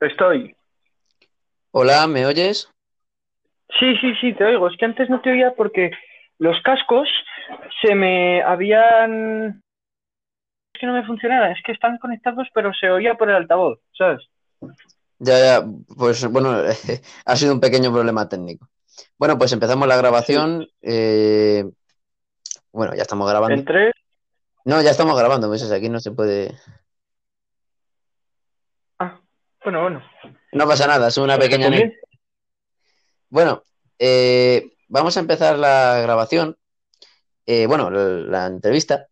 Estoy. 0.00 0.54
Hola, 1.72 2.06
¿me 2.06 2.24
oyes? 2.26 2.70
Sí, 3.78 3.96
sí, 4.00 4.14
sí, 4.20 4.32
te 4.34 4.44
oigo. 4.44 4.68
Es 4.68 4.76
que 4.78 4.84
antes 4.84 5.10
no 5.10 5.20
te 5.20 5.30
oía 5.30 5.54
porque 5.56 5.90
los 6.38 6.60
cascos 6.62 7.08
se 7.82 7.94
me 7.94 8.42
habían... 8.42 9.62
Es 10.72 10.80
que 10.80 10.86
no 10.86 10.92
me 10.92 11.04
funcionaban, 11.04 11.50
es 11.50 11.58
que 11.64 11.72
están 11.72 11.98
conectados 11.98 12.46
pero 12.54 12.72
se 12.72 12.88
oía 12.90 13.14
por 13.14 13.28
el 13.28 13.36
altavoz, 13.36 13.80
¿sabes? 13.96 14.20
Ya, 15.18 15.38
ya, 15.38 15.66
pues 15.96 16.24
bueno, 16.30 16.54
ha 17.24 17.36
sido 17.36 17.52
un 17.54 17.60
pequeño 17.60 17.92
problema 17.92 18.28
técnico. 18.28 18.68
Bueno, 19.18 19.36
pues 19.36 19.52
empezamos 19.52 19.88
la 19.88 19.96
grabación. 19.96 20.68
eh, 20.80 21.64
Bueno, 22.72 22.94
ya 22.94 23.02
estamos 23.02 23.28
grabando. 23.28 23.56
En 23.56 23.64
tres... 23.64 23.94
No, 24.64 24.80
ya 24.82 24.90
estamos 24.90 25.18
grabando, 25.18 25.48
pues 25.48 25.70
aquí 25.70 25.88
no 25.88 25.98
se 25.98 26.12
puede. 26.12 26.54
Bueno, 29.64 29.82
bueno. 29.82 30.02
No 30.52 30.66
pasa 30.66 30.86
nada, 30.86 31.08
es 31.08 31.16
una 31.18 31.38
pequeña. 31.38 31.70
Bueno, 33.28 33.62
eh, 33.98 34.72
vamos 34.88 35.16
a 35.16 35.20
empezar 35.20 35.58
la 35.58 36.00
grabación. 36.00 36.56
Eh, 37.46 37.66
bueno, 37.66 37.90
la, 37.90 38.04
la 38.04 38.46
entrevista 38.46 39.08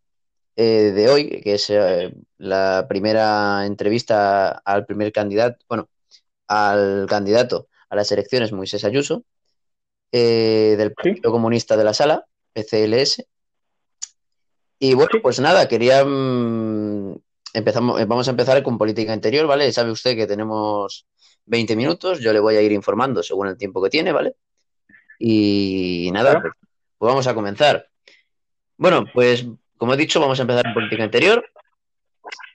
eh, 0.55 0.91
de 0.95 1.09
hoy, 1.09 1.41
que 1.41 1.53
es 1.55 1.69
eh, 1.69 2.13
la 2.37 2.85
primera 2.89 3.65
entrevista 3.65 4.49
al 4.49 4.85
primer 4.85 5.11
candidato, 5.11 5.63
bueno, 5.69 5.89
al 6.47 7.05
candidato 7.07 7.67
a 7.89 7.95
las 7.95 8.11
elecciones, 8.11 8.51
Moisés 8.51 8.83
Ayuso, 8.83 9.23
eh, 10.11 10.75
del 10.77 10.93
Partido 10.93 11.31
Comunista 11.31 11.77
de 11.77 11.83
la 11.83 11.93
Sala, 11.93 12.25
PCLS. 12.53 13.25
Y 14.79 14.93
bueno, 14.93 15.09
pues 15.21 15.39
nada, 15.39 15.67
quería. 15.67 16.03
mm, 16.05 17.15
empezamos, 17.57 17.99
eh, 17.99 18.05
vamos 18.05 18.27
a 18.27 18.31
empezar 18.31 18.61
con 18.63 18.77
política 18.77 19.13
interior, 19.13 19.47
¿vale? 19.47 19.71
Sabe 19.71 19.91
usted 19.91 20.15
que 20.15 20.27
tenemos 20.27 21.05
20 21.45 21.75
minutos, 21.75 22.19
yo 22.19 22.33
le 22.33 22.39
voy 22.39 22.55
a 22.55 22.61
ir 22.61 22.71
informando 22.71 23.23
según 23.23 23.47
el 23.47 23.57
tiempo 23.57 23.81
que 23.81 23.89
tiene, 23.89 24.11
¿vale? 24.11 24.35
Y 25.19 26.09
nada, 26.13 26.31
Claro. 26.31 26.41
pues, 26.41 26.53
pues 26.97 27.09
vamos 27.09 27.27
a 27.27 27.33
comenzar. 27.33 27.87
Bueno, 28.77 29.05
pues 29.13 29.45
como 29.77 29.93
he 29.93 29.97
dicho, 29.97 30.19
vamos 30.19 30.39
a 30.39 30.43
empezar 30.43 30.65
en 30.67 30.73
política 30.73 31.03
interior. 31.03 31.45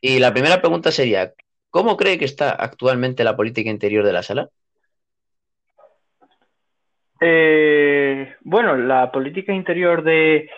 Y 0.00 0.18
la 0.18 0.32
primera 0.32 0.60
pregunta 0.60 0.90
sería, 0.90 1.32
¿cómo 1.70 1.96
cree 1.96 2.18
que 2.18 2.24
está 2.24 2.50
actualmente 2.50 3.24
la 3.24 3.36
política 3.36 3.70
interior 3.70 4.04
de 4.04 4.12
la 4.12 4.22
sala? 4.22 4.48
Eh, 7.20 8.34
bueno, 8.40 8.76
la 8.76 9.12
política 9.12 9.52
interior 9.52 10.02
de, 10.02 10.50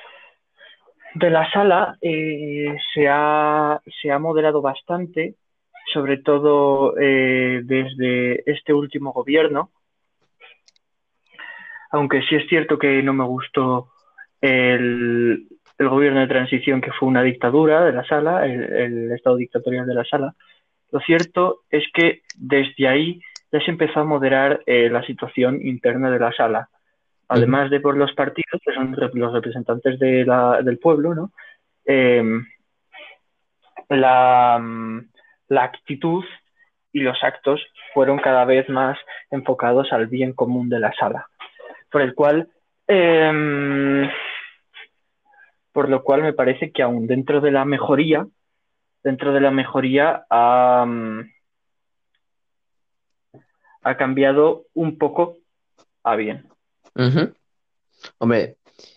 de 1.14 1.30
la 1.30 1.50
sala 1.52 1.96
eh, 2.00 2.76
se, 2.92 3.08
ha, 3.08 3.80
se 4.02 4.10
ha 4.10 4.18
moderado 4.18 4.60
bastante, 4.60 5.36
sobre 5.92 6.18
todo 6.18 6.94
eh, 6.98 7.60
desde 7.64 8.50
este 8.50 8.72
último 8.72 9.12
gobierno, 9.12 9.70
aunque 11.90 12.22
sí 12.22 12.34
es 12.34 12.48
cierto 12.48 12.78
que 12.78 13.02
no 13.02 13.12
me 13.12 13.24
gustó 13.24 13.92
el, 14.40 15.46
el 15.78 15.88
gobierno 15.88 16.20
de 16.20 16.26
transición 16.26 16.80
que 16.80 16.92
fue 16.92 17.08
una 17.08 17.22
dictadura 17.22 17.84
de 17.84 17.92
la 17.92 18.04
sala, 18.04 18.46
el, 18.46 18.64
el 18.64 19.12
estado 19.12 19.36
dictatorial 19.36 19.86
de 19.86 19.94
la 19.94 20.04
sala. 20.04 20.34
Lo 20.90 21.00
cierto 21.00 21.60
es 21.70 21.84
que 21.92 22.22
desde 22.36 22.88
ahí 22.88 23.20
ya 23.52 23.60
se 23.60 23.70
empezó 23.70 24.00
a 24.00 24.04
moderar 24.04 24.62
eh, 24.66 24.88
la 24.90 25.04
situación 25.06 25.60
interna 25.64 26.10
de 26.10 26.18
la 26.18 26.32
sala. 26.32 26.68
Además 27.28 27.70
de 27.70 27.80
por 27.80 27.96
los 27.96 28.12
partidos, 28.12 28.60
que 28.64 28.72
son 28.74 28.94
los 29.14 29.32
representantes 29.32 29.98
de 29.98 30.24
la- 30.24 30.60
del 30.62 30.78
pueblo, 30.78 31.14
¿no? 31.14 31.32
Eh, 31.86 32.22
la, 33.88 34.62
la 35.48 35.64
actitud 35.64 36.24
y 36.92 37.00
los 37.00 37.22
actos 37.24 37.60
fueron 37.92 38.18
cada 38.18 38.44
vez 38.44 38.68
más 38.68 38.98
enfocados 39.30 39.92
al 39.92 40.06
bien 40.06 40.32
común 40.32 40.68
de 40.68 40.80
la 40.80 40.92
sala. 40.92 41.26
Por 41.90 42.02
el 42.02 42.14
cual, 42.14 42.48
eh, 42.88 44.08
por 45.72 45.88
lo 45.88 46.02
cual 46.02 46.22
me 46.22 46.32
parece 46.32 46.70
que 46.72 46.82
aún 46.82 47.06
dentro 47.06 47.40
de 47.40 47.50
la 47.50 47.64
mejoría, 47.64 48.26
dentro 49.02 49.32
de 49.32 49.40
la 49.40 49.50
mejoría 49.50 50.24
ha 50.30 50.86
cambiado 53.98 54.64
un 54.74 54.98
poco 54.98 55.36
a 56.02 56.16
bien. 56.16 56.46
Ujú. 56.94 57.34
Hombre, 58.18 58.56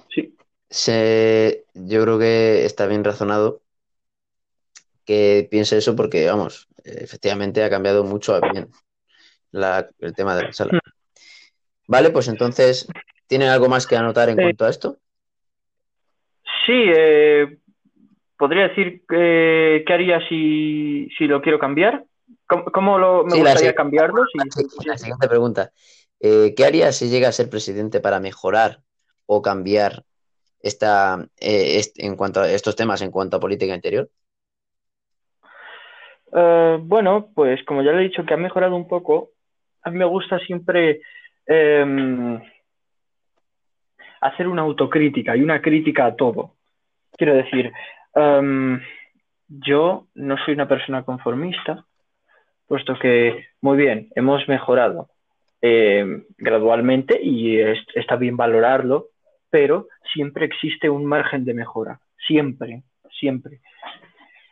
Sí, 0.10 0.36
se- 0.70 1.66
yo 1.74 2.02
creo 2.04 2.20
que 2.20 2.66
está 2.66 2.88
bien 2.88 3.04
razonado 3.04 3.62
que 5.06 5.48
piense 5.50 5.78
eso 5.78 5.96
porque, 5.96 6.28
vamos, 6.28 6.68
efectivamente 6.84 7.64
ha 7.64 7.70
cambiado 7.70 8.04
mucho 8.04 8.36
a 8.36 8.42
bien 8.52 8.70
la- 9.52 9.90
el 10.00 10.14
tema 10.14 10.36
de 10.36 10.44
la 10.44 10.54
sala. 10.54 10.80
Vale, 11.88 12.10
pues 12.10 12.28
entonces, 12.28 12.88
¿tienen 13.28 13.48
algo 13.50 13.70
más 13.70 13.88
que 13.88 13.96
anotar 13.96 14.30
en 14.30 14.38
Eh, 14.40 14.42
cuanto 14.42 14.66
a 14.66 14.70
esto? 14.70 14.98
sí 16.66 16.74
eh, 16.96 17.60
podría 18.38 18.68
decir 18.68 19.04
que, 19.08 19.84
qué 19.88 19.94
haría 19.94 20.20
si, 20.28 21.08
si 21.18 21.26
lo 21.28 21.42
quiero 21.42 21.60
cambiar. 21.60 22.06
¿Cómo, 22.46 22.66
cómo 22.66 22.98
lo, 22.98 23.24
me 23.24 23.32
Sí, 23.32 23.38
la 23.38 23.52
gustaría 23.52 23.70
sí- 23.72 23.76
cambiarlo? 23.76 24.26
Si- 24.34 24.52
Sí, 24.52 24.68
La 24.86 24.98
siguiente 24.98 25.28
pregunta. 25.30 25.72
Eh, 26.20 26.54
¿qué 26.56 26.66
haría 26.66 26.92
si 26.92 27.10
llega 27.10 27.30
a 27.30 27.32
ser 27.32 27.50
presidente 27.50 28.00
para 28.00 28.20
mejorar 28.20 28.80
o 29.26 29.42
cambiar 29.42 30.04
esta, 30.62 31.28
eh, 31.40 31.82
en 31.98 32.16
cuanto 32.16 32.42
a 32.42 32.50
estos 32.50 32.76
temas 32.76 33.02
en 33.02 33.12
cuanto 33.12 33.38
a 33.38 33.40
política 33.40 33.76
interior? 33.76 34.10
Eh, 36.34 36.78
bueno, 36.82 37.30
pues 37.34 37.64
como 37.66 37.84
ya 37.84 37.92
le 37.92 38.02
he 38.02 38.10
dicho 38.10 38.26
que 38.26 38.34
ha 38.34 38.38
mejorado 38.38 38.76
un 38.76 38.88
poco, 38.88 39.32
a 39.84 39.92
mí 39.92 39.98
me 39.98 40.06
gusta 40.06 40.40
siempre 40.40 41.02
em, 41.46 42.42
hacer 44.20 44.48
una 44.48 44.64
autocrítica 44.64 45.38
y 45.38 45.42
una 45.42 45.62
crítica 45.62 46.08
a 46.08 46.16
todo. 46.16 46.56
Quiero 47.16 47.36
decir, 47.36 47.72
em, 48.16 48.82
yo 49.48 50.08
no 50.16 50.36
soy 50.44 50.56
una 50.56 50.68
persona 50.68 51.04
conformista, 51.04 51.86
puesto 52.68 52.98
que, 53.00 53.48
muy 53.62 53.78
bien, 53.78 54.10
hemos 54.16 54.46
mejorado 54.50 55.10
eh, 55.62 56.24
gradualmente 56.38 57.20
y 57.22 57.60
es- 57.60 57.86
está 57.96 58.16
bien 58.16 58.38
valorarlo, 58.38 59.08
pero 59.50 59.88
siempre 60.14 60.46
existe 60.46 60.90
un 60.90 61.06
margen 61.06 61.46
de 61.46 61.54
mejora, 61.54 62.00
siempre, 62.28 62.84
siempre. 63.20 63.60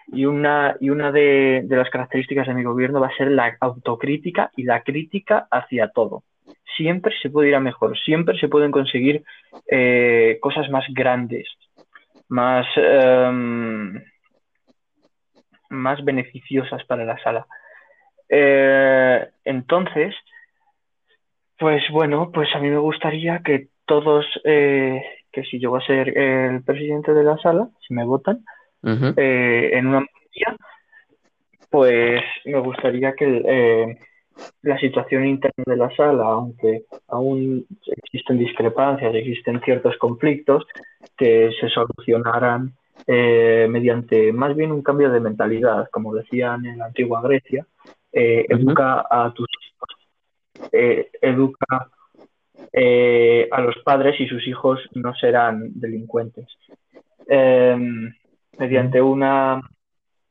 Y 0.07 0.25
una, 0.25 0.75
y 0.79 0.89
una 0.91 1.11
de, 1.11 1.63
de 1.65 1.75
las 1.75 1.89
características 1.89 2.47
de 2.47 2.53
mi 2.53 2.63
gobierno 2.63 2.99
va 2.99 3.07
a 3.07 3.17
ser 3.17 3.31
la 3.31 3.57
autocrítica 3.59 4.51
y 4.55 4.63
la 4.63 4.81
crítica 4.83 5.47
hacia 5.49 5.89
todo. 5.89 6.23
Siempre 6.77 7.13
se 7.21 7.29
puede 7.29 7.49
ir 7.49 7.55
a 7.55 7.59
mejor, 7.59 7.97
siempre 7.97 8.37
se 8.39 8.47
pueden 8.47 8.71
conseguir 8.71 9.23
eh, 9.69 10.37
cosas 10.41 10.69
más 10.69 10.85
grandes, 10.93 11.47
más, 12.29 12.67
em, 12.75 13.99
más 15.69 16.03
beneficiosas 16.03 16.83
para 16.85 17.05
la 17.05 17.17
sala. 17.23 17.47
Eh, 18.29 19.27
entonces, 19.43 20.15
pues 21.57 21.83
bueno, 21.91 22.31
pues 22.33 22.49
a 22.55 22.59
mí 22.59 22.69
me 22.69 22.77
gustaría 22.77 23.39
que 23.39 23.69
todos, 23.85 24.25
eh, 24.43 25.01
que 25.31 25.43
si 25.43 25.59
llego 25.59 25.77
a 25.77 25.85
ser 25.85 26.17
el 26.17 26.63
presidente 26.63 27.13
de 27.13 27.23
la 27.23 27.37
sala, 27.37 27.69
si 27.87 27.93
me 27.93 28.05
votan, 28.05 28.43
eh, 29.17 29.71
en 29.73 29.87
una 29.87 29.99
mayoría, 29.99 30.57
pues 31.69 32.21
me 32.45 32.59
gustaría 32.59 33.13
que 33.13 33.41
eh, 33.45 33.97
la 34.63 34.77
situación 34.79 35.25
interna 35.25 35.63
de 35.65 35.77
la 35.77 35.95
sala, 35.95 36.23
aunque 36.25 36.83
aún 37.07 37.65
existen 37.85 38.37
discrepancias, 38.37 39.15
existen 39.15 39.61
ciertos 39.61 39.97
conflictos, 39.97 40.65
que 41.17 41.51
se 41.59 41.69
solucionaran 41.69 42.73
eh, 43.07 43.67
mediante 43.69 44.33
más 44.33 44.55
bien 44.55 44.71
un 44.71 44.81
cambio 44.81 45.11
de 45.11 45.19
mentalidad, 45.19 45.89
como 45.91 46.13
decían 46.13 46.65
en 46.65 46.79
la 46.79 46.85
antigua 46.85 47.21
Grecia, 47.21 47.65
eh, 48.11 48.45
Ujú. 48.49 48.61
educa 48.61 49.05
a 49.09 49.33
tus 49.33 49.47
eh, 50.71 51.09
educa 51.21 51.89
eh, 52.71 53.47
a 53.51 53.61
los 53.61 53.75
padres 53.83 54.19
y 54.19 54.27
sus 54.27 54.47
hijos 54.47 54.79
no 54.93 55.13
serán 55.15 55.71
delincuentes. 55.79 56.47
Eh, 57.27 57.77
mediante 58.57 59.01
una 59.01 59.61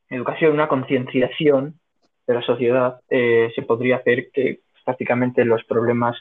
educación, 0.09 0.53
una 0.53 0.67
concienciación 0.67 1.79
de 2.27 2.33
la 2.33 2.41
sociedad, 2.41 2.99
eh, 3.09 3.51
se 3.55 3.61
podría 3.61 3.97
hacer 3.97 4.29
que 4.31 4.61
prácticamente 4.83 5.45
los 5.45 5.63
problemas 5.65 6.17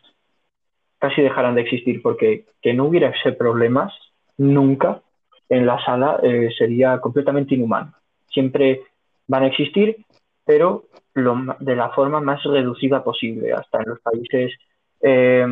casi 0.99 1.23
dejaran 1.23 1.55
de 1.55 1.63
existir, 1.63 2.01
porque 2.03 2.47
que 2.63 2.75
no 2.75 2.85
hubiera 2.87 3.11
ese 3.11 3.33
problemas 3.33 3.93
nunca 4.39 5.03
en 5.49 5.67
la 5.67 5.83
sala 5.85 6.19
eh, 6.23 6.51
sería 6.57 6.99
completamente 7.01 7.55
inhumano. 7.55 7.93
Siempre 8.29 8.83
van 9.27 9.45
a 9.45 9.47
existir, 9.49 9.97
pero 10.45 10.85
lo 11.15 11.37
de 11.61 11.77
la 11.77 11.91
forma 11.91 12.21
más 12.21 12.43
reducida 12.45 13.03
posible, 13.05 13.53
hasta 13.53 13.79
en 13.83 13.89
los 13.91 14.01
países 14.01 14.53
eh, 15.01 15.47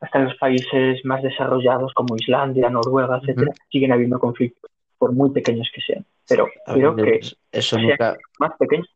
hasta 0.00 0.18
en 0.18 0.24
los 0.26 0.36
países 0.36 1.04
más 1.04 1.22
desarrollados 1.22 1.92
como 1.94 2.16
Islandia, 2.16 2.68
Noruega, 2.70 3.18
etcétera, 3.18 3.52
siguen 3.70 3.92
habiendo 3.92 4.18
conflictos, 4.18 4.70
por 4.98 5.12
muy 5.12 5.30
pequeños 5.30 5.68
que 5.74 5.80
sean. 5.80 6.04
Pero 6.28 6.48
A 6.66 6.74
creo 6.74 6.94
ver, 6.94 7.04
que 7.06 7.18
pues, 7.20 7.36
eso 7.52 7.78
nunca, 7.78 8.16
más 8.38 8.52
pequeños, 8.58 8.88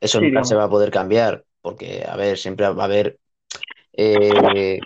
eso 0.00 0.20
Sí, 0.20 0.26
nunca 0.26 0.44
se 0.44 0.54
va 0.54 0.64
a 0.64 0.70
poder 0.70 0.90
cambiar, 0.90 1.44
porque, 1.62 2.04
a 2.06 2.16
ver, 2.16 2.36
siempre 2.36 2.68
va 2.68 2.82
a 2.82 2.84
haber 2.86 3.18
eh, 3.94 4.80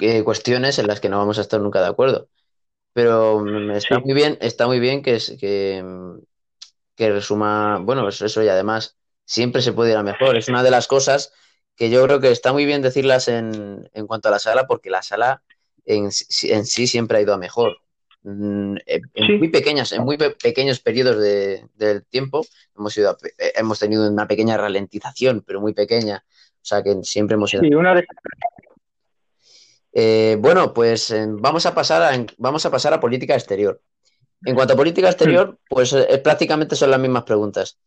eh, 0.00 0.24
cuestiones 0.24 0.78
en 0.78 0.86
las 0.86 1.00
que 1.00 1.08
no 1.08 1.18
vamos 1.18 1.38
a 1.38 1.42
estar 1.42 1.60
nunca 1.60 1.80
de 1.80 1.88
acuerdo. 1.88 2.28
Pero 2.92 3.40
mm, 3.40 3.70
está 3.72 3.98
Sí, 3.98 4.04
muy 4.04 4.14
bien, 4.14 4.38
está 4.40 4.66
muy 4.66 4.80
bien 4.80 5.02
que, 5.02 5.16
es- 5.16 5.36
que, 5.40 5.82
mm, 5.84 6.18
que 7.00 7.10
resuma, 7.10 7.78
bueno, 7.78 8.06
eso, 8.06 8.26
eso 8.26 8.42
y 8.42 8.48
además 8.48 8.98
siempre 9.24 9.62
se 9.62 9.72
puede 9.72 9.92
ir 9.92 9.96
a 9.96 10.02
mejor. 10.02 10.36
Es 10.36 10.48
una 10.48 10.62
de 10.62 10.70
las 10.70 10.86
cosas 10.86 11.32
que 11.74 11.88
yo 11.88 12.04
creo 12.04 12.20
que 12.20 12.30
está 12.30 12.52
muy 12.52 12.66
bien 12.66 12.82
decirlas 12.82 13.26
en, 13.28 13.88
en 13.94 14.06
cuanto 14.06 14.28
a 14.28 14.30
la 14.32 14.38
sala, 14.38 14.66
porque 14.66 14.90
la 14.90 15.02
sala 15.02 15.42
en, 15.86 16.12
sí- 16.12 16.52
en 16.52 16.66
sí 16.66 16.86
siempre 16.86 17.16
ha 17.16 17.22
ido 17.22 17.32
a 17.32 17.38
mejor. 17.38 17.78
Mm, 18.22 18.76
En 18.84 19.02
en 19.14 19.38
muy 19.38 19.48
pequeñas, 19.48 19.92
en 19.92 20.02
muy 20.02 20.18
pe- 20.18 20.32
pequeños 20.32 20.80
periodos 20.80 21.16
de, 21.16 21.66
del 21.74 22.04
tiempo 22.04 22.44
hemos 22.76 22.94
ido 22.98 23.08
a 23.08 23.16
eh, 23.38 23.52
hemos 23.56 23.78
tenido 23.78 24.06
una 24.10 24.28
pequeña 24.28 24.58
ralentización, 24.58 25.42
pero 25.46 25.62
muy 25.62 25.72
pequeña. 25.72 26.22
O 26.62 26.64
sea 26.64 26.82
que 26.82 26.98
siempre 27.02 27.36
hemos 27.36 27.54
ido. 27.54 27.62
Sí, 27.62 27.74
una 27.74 27.94
de 27.94 28.04
Eh, 29.92 30.36
bueno, 30.38 30.72
pues 30.72 31.10
eh, 31.10 31.26
vamos 31.28 31.66
a 31.66 31.74
pasar 31.74 32.02
a, 32.02 32.26
vamos 32.38 32.64
a 32.66 32.70
pasar 32.70 32.92
a 32.94 33.00
política 33.00 33.34
exterior. 33.34 33.80
En 34.44 34.54
cuanto 34.54 34.74
a 34.74 34.76
política 34.76 35.08
Hmm. 35.08 35.10
exterior, 35.10 35.58
pues 35.68 35.92
eh, 35.92 36.18
prácticamente 36.22 36.76
son 36.76 36.90
las 36.90 37.00
mismas 37.00 37.24
preguntas. 37.24 37.78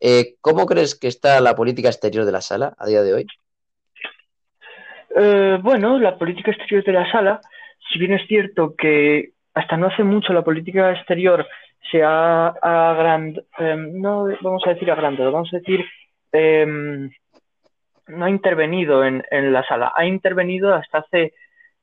Eh, 0.00 0.34
¿cómo 0.40 0.66
crees 0.66 0.98
que 0.98 1.06
está 1.06 1.40
la 1.40 1.54
política 1.54 1.88
exterior 1.88 2.24
de 2.24 2.32
la 2.32 2.40
sala 2.40 2.74
a 2.76 2.86
día 2.86 3.02
de 3.02 3.14
hoy? 3.14 3.26
Eh, 5.14 5.58
bueno, 5.62 5.98
la 5.98 6.18
política 6.18 6.50
exterior 6.50 6.84
de 6.84 6.92
la 6.92 7.10
sala, 7.10 7.40
si 7.92 7.98
bien 7.98 8.12
es 8.12 8.26
cierto 8.26 8.74
que 8.76 9.30
hasta 9.54 9.76
no 9.76 9.86
hace 9.86 10.02
mucho 10.02 10.32
la 10.32 10.42
política 10.42 10.90
exterior 10.92 11.46
se 11.90 12.02
ha 12.02 12.48
agrandado, 12.48 13.46
no 13.76 14.28
vamos 14.40 14.62
a 14.66 14.70
decir 14.70 14.90
agrandado, 14.90 15.30
vamos 15.30 15.50
a 15.52 15.58
decir, 15.58 15.84
eh, 16.32 17.10
no 18.08 18.24
ha 18.24 18.30
intervenido 18.30 19.04
en, 19.04 19.22
en, 19.30 19.52
la 19.52 19.64
sala, 19.66 19.92
ha 19.94 20.04
intervenido 20.04 20.74
hasta 20.74 20.98
hace 20.98 21.34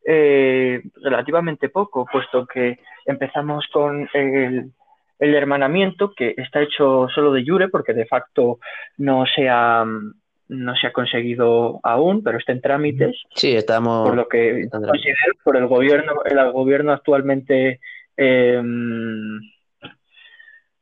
eh, 0.05 0.81
relativamente 1.03 1.69
poco, 1.69 2.05
puesto 2.11 2.45
que 2.45 2.79
empezamos 3.11 3.65
con 3.71 4.09
el, 4.13 4.71
el, 5.19 5.35
hermanamiento, 5.35 6.13
que 6.15 6.33
está 6.37 6.61
hecho 6.61 7.07
solo 7.13 7.31
de 7.31 7.45
jure, 7.45 7.69
porque 7.69 7.93
de 7.93 8.05
facto 8.05 8.59
no 8.97 9.25
se 9.25 9.49
ha, 9.49 9.85
no 9.85 10.75
se 10.75 10.87
ha 10.87 10.93
conseguido 10.93 11.79
aún, 11.83 12.23
pero 12.23 12.37
está 12.37 12.51
en 12.51 12.61
trámites. 12.61 13.21
Sí, 13.35 13.55
estamos. 13.55 14.07
Por 14.07 14.17
lo 14.17 14.27
que 14.27 14.67
considero 14.69 15.33
por 15.43 15.57
el 15.57 15.67
gobierno, 15.67 16.13
el 16.25 16.51
gobierno 16.51 16.91
actualmente, 16.91 17.79
eh, 18.17 18.61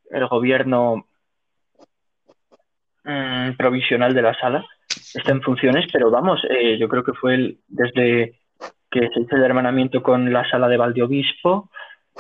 el 0.10 0.28
gobierno 0.30 1.06
eh, 3.06 3.54
provisional 3.58 4.14
de 4.14 4.22
la 4.22 4.34
sala 4.34 4.66
está 5.14 5.32
en 5.32 5.42
funciones, 5.42 5.86
pero 5.92 6.12
vamos, 6.12 6.42
eh, 6.50 6.78
yo 6.78 6.88
creo 6.90 7.04
que 7.04 7.14
fue 7.14 7.36
el, 7.36 7.58
desde 7.68 8.40
que 8.92 9.10
se 9.14 9.20
hizo 9.22 9.36
el 9.36 9.44
hermanamiento 9.44 10.02
con 10.02 10.32
la 10.32 10.50
sala 10.50 10.68
de 10.68 10.78
Valdeobispo, 10.78 11.70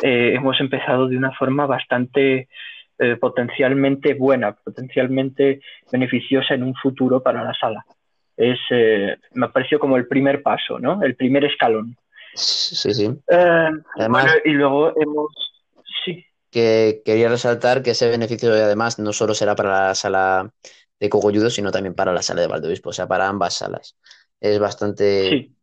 eh, 0.01 0.33
hemos 0.35 0.59
empezado 0.59 1.07
de 1.07 1.17
una 1.17 1.31
forma 1.31 1.65
bastante 1.65 2.47
eh, 2.99 3.15
potencialmente 3.15 4.13
buena, 4.13 4.53
potencialmente 4.53 5.61
beneficiosa 5.91 6.55
en 6.55 6.63
un 6.63 6.75
futuro 6.75 7.21
para 7.21 7.43
la 7.43 7.53
sala. 7.53 7.85
Es, 8.35 8.59
eh, 8.69 9.17
me 9.33 9.45
ha 9.45 9.51
parecido 9.51 9.79
como 9.79 9.97
el 9.97 10.07
primer 10.07 10.41
paso, 10.41 10.79
¿no? 10.79 11.01
El 11.03 11.15
primer 11.15 11.45
escalón. 11.45 11.95
Sí, 12.33 12.93
sí. 12.93 13.09
Además, 13.27 14.25
bueno, 14.25 14.31
y 14.45 14.49
luego 14.51 14.93
hemos, 14.99 15.31
sí. 16.05 16.25
Que 16.51 17.01
quería 17.03 17.29
resaltar 17.29 17.81
que 17.81 17.91
ese 17.91 18.09
beneficio 18.09 18.51
además 18.51 18.99
no 18.99 19.13
solo 19.13 19.33
será 19.33 19.55
para 19.55 19.87
la 19.87 19.95
sala 19.95 20.51
de 20.99 21.09
Cogolludo, 21.09 21.49
sino 21.49 21.71
también 21.71 21.95
para 21.95 22.13
la 22.13 22.21
sala 22.21 22.41
de 22.41 22.47
Valdeobispo, 22.47 22.89
o 22.89 22.93
sea, 22.93 23.07
para 23.07 23.27
ambas 23.27 23.55
salas. 23.55 23.95
Es 24.39 24.59
bastante 24.59 25.29
sí. 25.29 25.55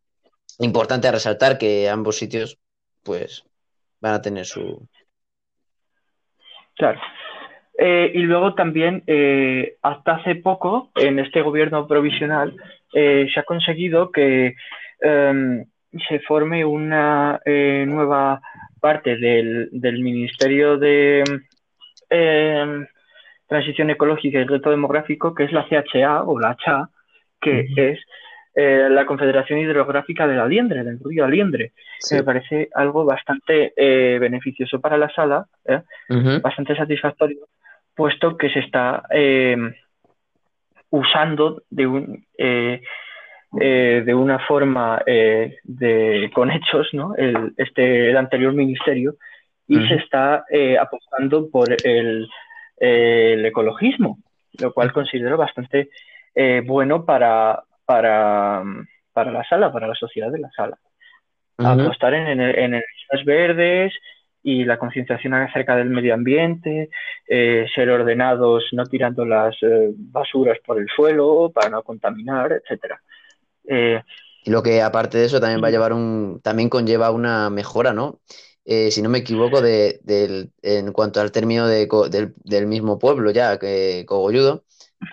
importante 0.58 1.10
resaltar 1.10 1.58
que 1.58 1.88
ambos 1.88 2.16
sitios, 2.16 2.58
pues, 3.02 3.44
van 4.04 4.14
a 4.14 4.20
tener 4.20 4.44
su. 4.44 4.86
Claro. 6.76 7.00
Eh, 7.78 8.12
y 8.14 8.18
luego 8.20 8.54
también, 8.54 9.02
eh, 9.06 9.76
hasta 9.82 10.16
hace 10.16 10.36
poco, 10.36 10.90
en 10.94 11.18
este 11.18 11.40
gobierno 11.40 11.88
provisional, 11.88 12.54
eh, 12.92 13.26
se 13.32 13.40
ha 13.40 13.44
conseguido 13.44 14.12
que 14.12 14.54
em, 15.00 15.64
se 16.08 16.20
forme 16.20 16.64
una 16.64 17.40
eh, 17.44 17.84
nueva 17.88 18.40
parte 18.80 19.16
del, 19.16 19.70
del 19.72 20.00
Ministerio 20.02 20.76
de 20.76 21.24
em, 22.10 22.86
Transición 23.46 23.90
Ecológica 23.90 24.38
y 24.38 24.44
Reto 24.44 24.70
Demográfico, 24.70 25.34
que 25.34 25.44
es 25.44 25.52
la 25.52 25.66
CHA 25.66 26.24
o 26.24 26.38
la 26.38 26.56
CHA, 26.56 26.90
que 27.40 27.50
uh 27.50 27.64
-huh. 27.64 27.92
es 27.92 27.98
eh, 28.54 28.88
la 28.90 29.04
Confederación 29.04 29.58
Hidrográfica 29.58 30.26
de 30.26 30.36
la 30.36 30.46
Liendre, 30.46 30.84
del 30.84 31.00
río 31.04 31.24
Aliendre. 31.24 31.72
Sí. 31.98 32.16
Me 32.16 32.22
parece 32.22 32.68
algo 32.74 33.04
bastante 33.04 33.72
eh, 33.76 34.18
beneficioso 34.18 34.80
para 34.80 34.96
la 34.96 35.08
sala, 35.10 35.46
uh 35.66 36.14
-huh. 36.14 36.40
bastante 36.40 36.76
satisfactorio, 36.76 37.46
puesto 37.94 38.36
que 38.36 38.50
se 38.50 38.60
está 38.60 39.02
eh, 39.10 39.56
usando 40.90 41.62
de, 41.70 41.86
un, 41.86 42.24
eh, 42.38 44.02
de 44.04 44.14
una 44.14 44.38
forma 44.40 45.02
eh, 45.06 45.58
de, 45.64 46.30
con 46.34 46.50
hechos 46.50 46.88
¿no? 46.92 47.14
el, 47.16 47.52
este, 47.56 48.10
el 48.10 48.16
anterior 48.16 48.52
ministerio 48.52 49.16
y 49.66 49.76
uh 49.76 49.80
-huh. 49.80 49.88
se 49.88 49.94
está 49.96 50.44
eh, 50.50 50.76
apostando 50.78 51.48
por 51.50 51.68
el, 51.84 52.28
el, 52.76 53.46
ecologismo, 53.46 54.18
lo 54.60 54.72
cual 54.72 54.92
considero 54.92 55.36
bastante 55.36 55.88
eh, 56.34 56.62
bueno 56.64 57.04
para, 57.04 57.62
para, 57.84 58.62
para 59.12 59.30
la 59.30 59.44
sala, 59.44 59.72
para 59.72 59.86
la 59.86 59.94
sociedad 59.94 60.30
de 60.30 60.40
la 60.40 60.50
sala. 60.50 60.78
Uh 61.58 61.64
-huh. 61.64 61.82
Apostar 61.82 62.14
en, 62.14 62.26
en, 62.26 62.40
en 62.40 62.74
energías 62.74 63.24
verdes 63.24 63.92
y 64.42 64.64
la 64.64 64.78
concienciación 64.78 65.32
acerca 65.34 65.74
del 65.74 65.88
medio 65.88 66.12
ambiente, 66.12 66.90
eh, 67.26 67.66
ser 67.74 67.88
ordenados 67.88 68.64
no 68.72 68.84
tirando 68.84 69.24
las 69.24 69.56
eh, 69.62 69.90
basuras 69.96 70.58
por 70.66 70.78
el 70.78 70.86
suelo 70.94 71.50
para 71.52 71.70
no 71.70 71.82
contaminar, 71.82 72.52
etcétera. 72.52 73.00
Eh, 73.66 74.02
y 74.44 74.50
lo 74.50 74.62
que 74.62 74.82
aparte 74.82 75.16
de 75.16 75.24
eso 75.24 75.40
también 75.40 75.62
va 75.64 75.68
a 75.68 75.70
llevar 75.70 75.94
un, 75.94 76.40
también 76.42 76.68
conlleva 76.68 77.10
una 77.10 77.48
mejora, 77.48 77.94
¿no? 77.94 78.20
Eh, 78.66 78.90
si 78.90 79.00
no 79.00 79.08
me 79.08 79.18
equivoco, 79.18 79.62
de, 79.62 80.00
de, 80.02 80.48
en 80.62 80.92
cuanto 80.92 81.20
al 81.20 81.32
término 81.32 81.66
de, 81.66 81.88
del, 82.10 82.34
del, 82.44 82.66
mismo 82.66 82.98
pueblo 82.98 83.30
ya, 83.30 83.58
que 83.58 84.04
Cogolludo, 84.06 84.64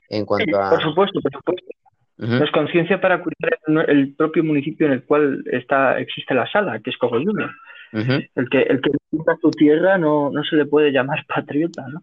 en 0.09 0.25
cuanto 0.25 0.59
a... 0.61 0.71
Por 0.71 0.83
supuesto, 0.83 1.19
por 1.21 1.31
supuesto. 1.31 1.80
Uh 2.21 2.25
-huh. 2.25 2.43
Es 2.43 2.51
conciencia 2.51 3.01
para 3.01 3.21
cuidar 3.23 3.57
el, 3.65 3.89
el, 3.89 4.15
propio 4.15 4.43
municipio 4.43 4.85
en 4.85 4.93
el 4.93 5.03
cual 5.03 5.43
está, 5.51 5.99
existe 5.99 6.35
la 6.35 6.49
sala, 6.51 6.79
que 6.79 6.91
es 6.91 6.97
Cogolludo. 6.97 7.49
Uh 7.93 7.97
-huh. 7.97 8.29
El 8.35 8.49
que 8.49 8.61
el 8.61 8.79
que 8.79 8.91
pinta 9.09 9.35
su 9.41 9.49
tierra 9.49 9.97
no, 9.97 10.29
no 10.29 10.43
se 10.43 10.55
le 10.55 10.65
puede 10.65 10.91
llamar 10.91 11.25
patriota, 11.35 11.83
¿no? 11.87 11.99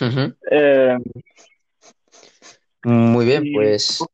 Uh 0.00 0.10
-huh. 0.10 0.36
eh, 0.50 0.98
Muy 2.84 3.24
bien, 3.24 3.46
y... 3.46 3.54
pues 3.54 4.04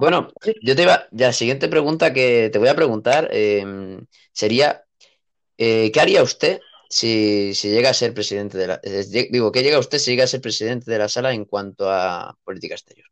bueno, 0.00 0.28
yo 0.62 0.76
te 0.76 0.82
iba, 0.82 1.08
ya 1.10 1.28
la 1.28 1.32
siguiente 1.32 1.68
pregunta 1.68 2.12
que 2.12 2.50
te 2.52 2.58
voy 2.58 2.68
a 2.68 2.76
preguntar 2.76 3.28
eh, 3.32 3.64
sería 4.32 4.84
eh, 5.56 5.90
¿qué 5.92 6.00
haría 6.00 6.22
usted 6.22 6.60
si, 6.88 7.54
si, 7.54 7.70
llega 7.70 7.90
a 7.90 7.94
ser 7.94 8.14
presidente 8.14 8.56
de 8.58 8.66
la 8.66 8.80
eh, 8.82 9.04
digo, 9.30 9.50
¿qué 9.50 9.62
llega 9.62 9.78
usted 9.78 9.98
si 9.98 10.12
llega 10.12 10.24
a 10.24 10.28
ser 10.28 10.40
presidente 10.40 10.90
de 10.90 10.98
la 10.98 11.08
sala 11.08 11.32
en 11.32 11.44
cuanto 11.44 11.90
a 11.90 12.36
política 12.44 12.74
exterior? 12.74 13.08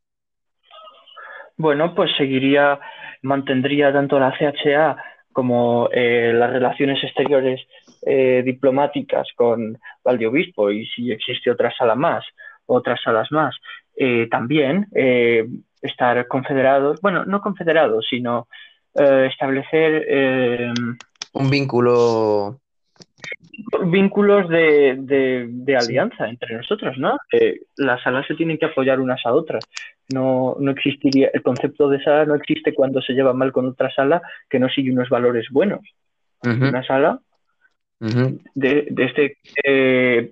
Bueno, 1.57 1.95
pues 1.95 2.11
seguiría, 2.17 2.79
mantendría 3.23 3.93
tanto 3.93 4.19
la 4.19 4.33
CHA 4.37 4.97
como 5.37 5.91
eh, 5.93 6.33
las 6.35 6.51
relaciones 6.51 7.05
exteriores 7.05 7.61
eh, 8.07 8.43
diplomáticas 8.43 9.29
con 9.37 9.79
Valdeobispo 10.03 10.71
y 10.71 10.87
si 10.87 11.13
existe 11.13 11.51
otra 11.51 11.71
sala 11.77 11.95
más, 11.95 12.25
otras 12.65 12.99
salas 13.03 13.31
más, 13.31 13.55
eh, 13.97 14.29
también 14.31 14.87
estar 15.83 16.27
confederados, 16.27 17.03
bueno, 17.03 17.27
no 17.27 17.43
confederados, 17.43 18.07
sino 18.09 18.49
establecer 18.95 20.73
un 21.35 21.51
vínculo 21.51 22.59
vínculos 23.85 24.49
de, 24.49 24.97
de, 24.99 25.49
de 25.51 25.77
alianza 25.77 26.29
entre 26.29 26.57
nosotros, 26.57 26.97
¿no? 26.97 27.19
las 27.77 28.03
salas 28.03 28.27
se 28.27 28.35
tienen 28.35 28.57
que 28.57 28.67
apoyar 28.67 29.01
unas 29.01 29.21
a 29.27 29.35
otras. 29.35 29.67
No, 30.13 30.57
no 30.61 30.71
existiría, 30.71 31.31
el 31.35 31.43
concepto 31.43 31.89
de 31.89 32.03
sala 32.03 32.25
no 32.27 32.37
existe 32.37 32.73
cuando 32.75 33.01
se 33.03 33.13
lleva 33.13 33.33
mal 33.33 33.51
con 33.51 33.67
otra 33.67 33.91
sala 33.91 34.23
que 34.49 34.59
no 34.59 34.69
sigue 34.69 34.93
unos 34.93 35.09
valores 35.09 35.47
buenos. 35.51 35.81
Uh 36.45 36.51
-huh. 36.51 36.69
Una 36.69 36.85
sala 36.85 37.19
uh 38.01 38.07
-huh. 38.07 38.41
de, 38.55 38.87
de, 38.91 39.05
este, 39.05 39.39
eh, 39.65 40.31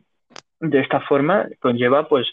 de 0.60 0.80
esta 0.80 1.00
forma 1.00 1.48
conlleva 1.58 2.08
pues 2.08 2.26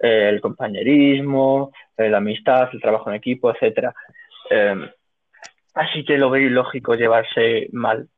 eh, 0.00 0.28
el 0.30 0.40
compañerismo, 0.40 1.70
eh, 1.96 2.08
la 2.08 2.18
amistad, 2.18 2.70
el 2.72 2.80
trabajo 2.80 3.10
en 3.10 3.16
equipo, 3.16 3.50
etcétera. 3.50 3.94
así 5.74 6.04
que 6.04 6.18
lo 6.18 6.28
veo 6.30 6.46
ilógico 6.46 6.96
llevarse 6.96 7.68
mal, 7.72 8.08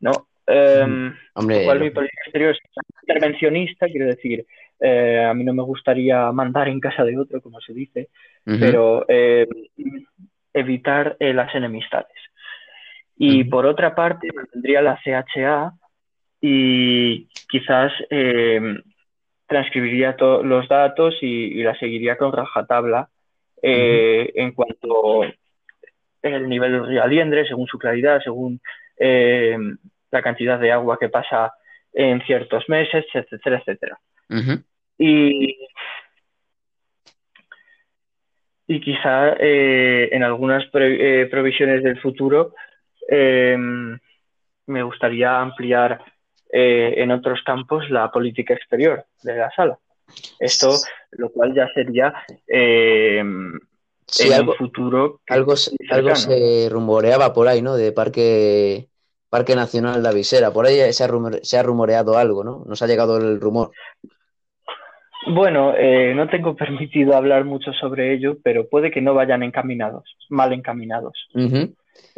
¿no? 0.00 0.12
Um, 0.50 1.14
Hombre, 1.34 1.64
cual 1.64 1.80
mi 1.80 1.90
política 1.90 2.22
exterior 2.24 2.50
es 2.50 2.58
intervencionista, 3.02 3.86
quiero 3.86 4.06
decir, 4.06 4.44
eh, 4.80 5.22
a 5.22 5.34
mí 5.34 5.44
no 5.44 5.52
me 5.52 5.62
gustaría 5.62 6.32
mandar 6.32 6.68
en 6.68 6.80
casa 6.80 7.04
de 7.04 7.18
otro, 7.18 7.40
como 7.42 7.60
se 7.60 7.74
dice, 7.74 8.08
pero 8.44 9.04
eh, 9.08 9.46
evitar 10.54 11.16
eh, 11.20 11.34
las 11.34 11.54
enemistades. 11.54 12.16
Y 13.16 13.44
por 13.44 13.66
otra 13.66 13.94
parte, 13.94 14.28
mantendría 14.34 14.80
la 14.80 14.98
CHA 15.04 15.74
y 16.40 17.28
quizás 17.50 17.92
transcribiría 19.46 20.16
todos 20.16 20.46
los 20.46 20.66
datos 20.68 21.14
y, 21.20 21.62
la 21.62 21.78
seguiría 21.78 22.16
con 22.16 22.32
rajatabla 22.32 23.10
en 23.62 24.52
cuanto 24.52 25.24
el 26.22 26.48
nivel 26.48 26.72
del 26.72 26.86
río 26.86 27.02
Aliendre, 27.02 27.46
según 27.46 27.66
su 27.66 27.78
claridad, 27.78 28.22
según 28.24 28.58
la 28.96 30.22
cantidad 30.22 30.58
de 30.58 30.72
agua 30.72 30.98
que 30.98 31.10
pasa 31.10 31.52
en 31.92 32.22
ciertos 32.22 32.66
meses, 32.70 33.04
etcétera, 33.12 33.58
etcétera. 33.58 33.98
Y, 35.02 35.56
y 38.66 38.80
quizá 38.82 39.32
eh, 39.40 40.10
en 40.12 40.22
algunas 40.22 40.64
eh, 40.74 41.26
provisiones 41.30 41.82
del 41.82 41.98
futuro 42.02 42.54
em, 43.08 43.98
me 44.66 44.82
gustaría 44.82 45.40
ampliar 45.40 46.04
eh, 46.52 46.96
en 46.98 47.12
otros 47.12 47.40
campos 47.46 47.88
la 47.88 48.10
política 48.12 48.52
exterior 48.52 49.06
de 49.22 49.36
la 49.36 49.50
sala. 49.52 49.78
Esto, 50.38 50.74
lo 51.12 51.30
cual 51.30 51.54
ya 51.54 51.66
sería 51.72 52.12
em, 52.46 53.54
en 53.54 54.32
algo, 54.34 54.52
un 54.52 54.58
futuro. 54.58 55.20
Algo, 55.28 55.54
algo 55.88 56.14
se 56.16 56.68
rumoreaba 56.70 57.32
por 57.32 57.48
ahí, 57.48 57.62
¿no? 57.62 57.74
De 57.74 57.92
parque 57.92 58.90
Parque 59.30 59.56
Nacional 59.56 60.02
de 60.02 60.08
Avisera. 60.10 60.52
Por 60.52 60.66
ahí 60.66 60.92
se 60.92 61.04
ha, 61.04 61.08
se 61.42 61.56
ha 61.56 61.62
rumoreado 61.62 62.18
algo, 62.18 62.44
¿no? 62.44 62.64
Nos 62.66 62.82
ha 62.82 62.86
llegado 62.86 63.16
el 63.16 63.40
rumor. 63.40 63.70
Bueno, 65.26 65.74
eh, 65.76 66.14
no 66.14 66.28
tengo 66.28 66.56
permitido 66.56 67.16
hablar 67.16 67.44
mucho 67.44 67.72
sobre 67.72 68.14
ello, 68.14 68.38
pero 68.42 68.68
puede 68.68 68.90
que 68.90 69.00
no 69.00 69.14
vayan 69.14 69.42
encaminados, 69.42 70.16
mal 70.28 70.52
encaminados. 70.52 71.28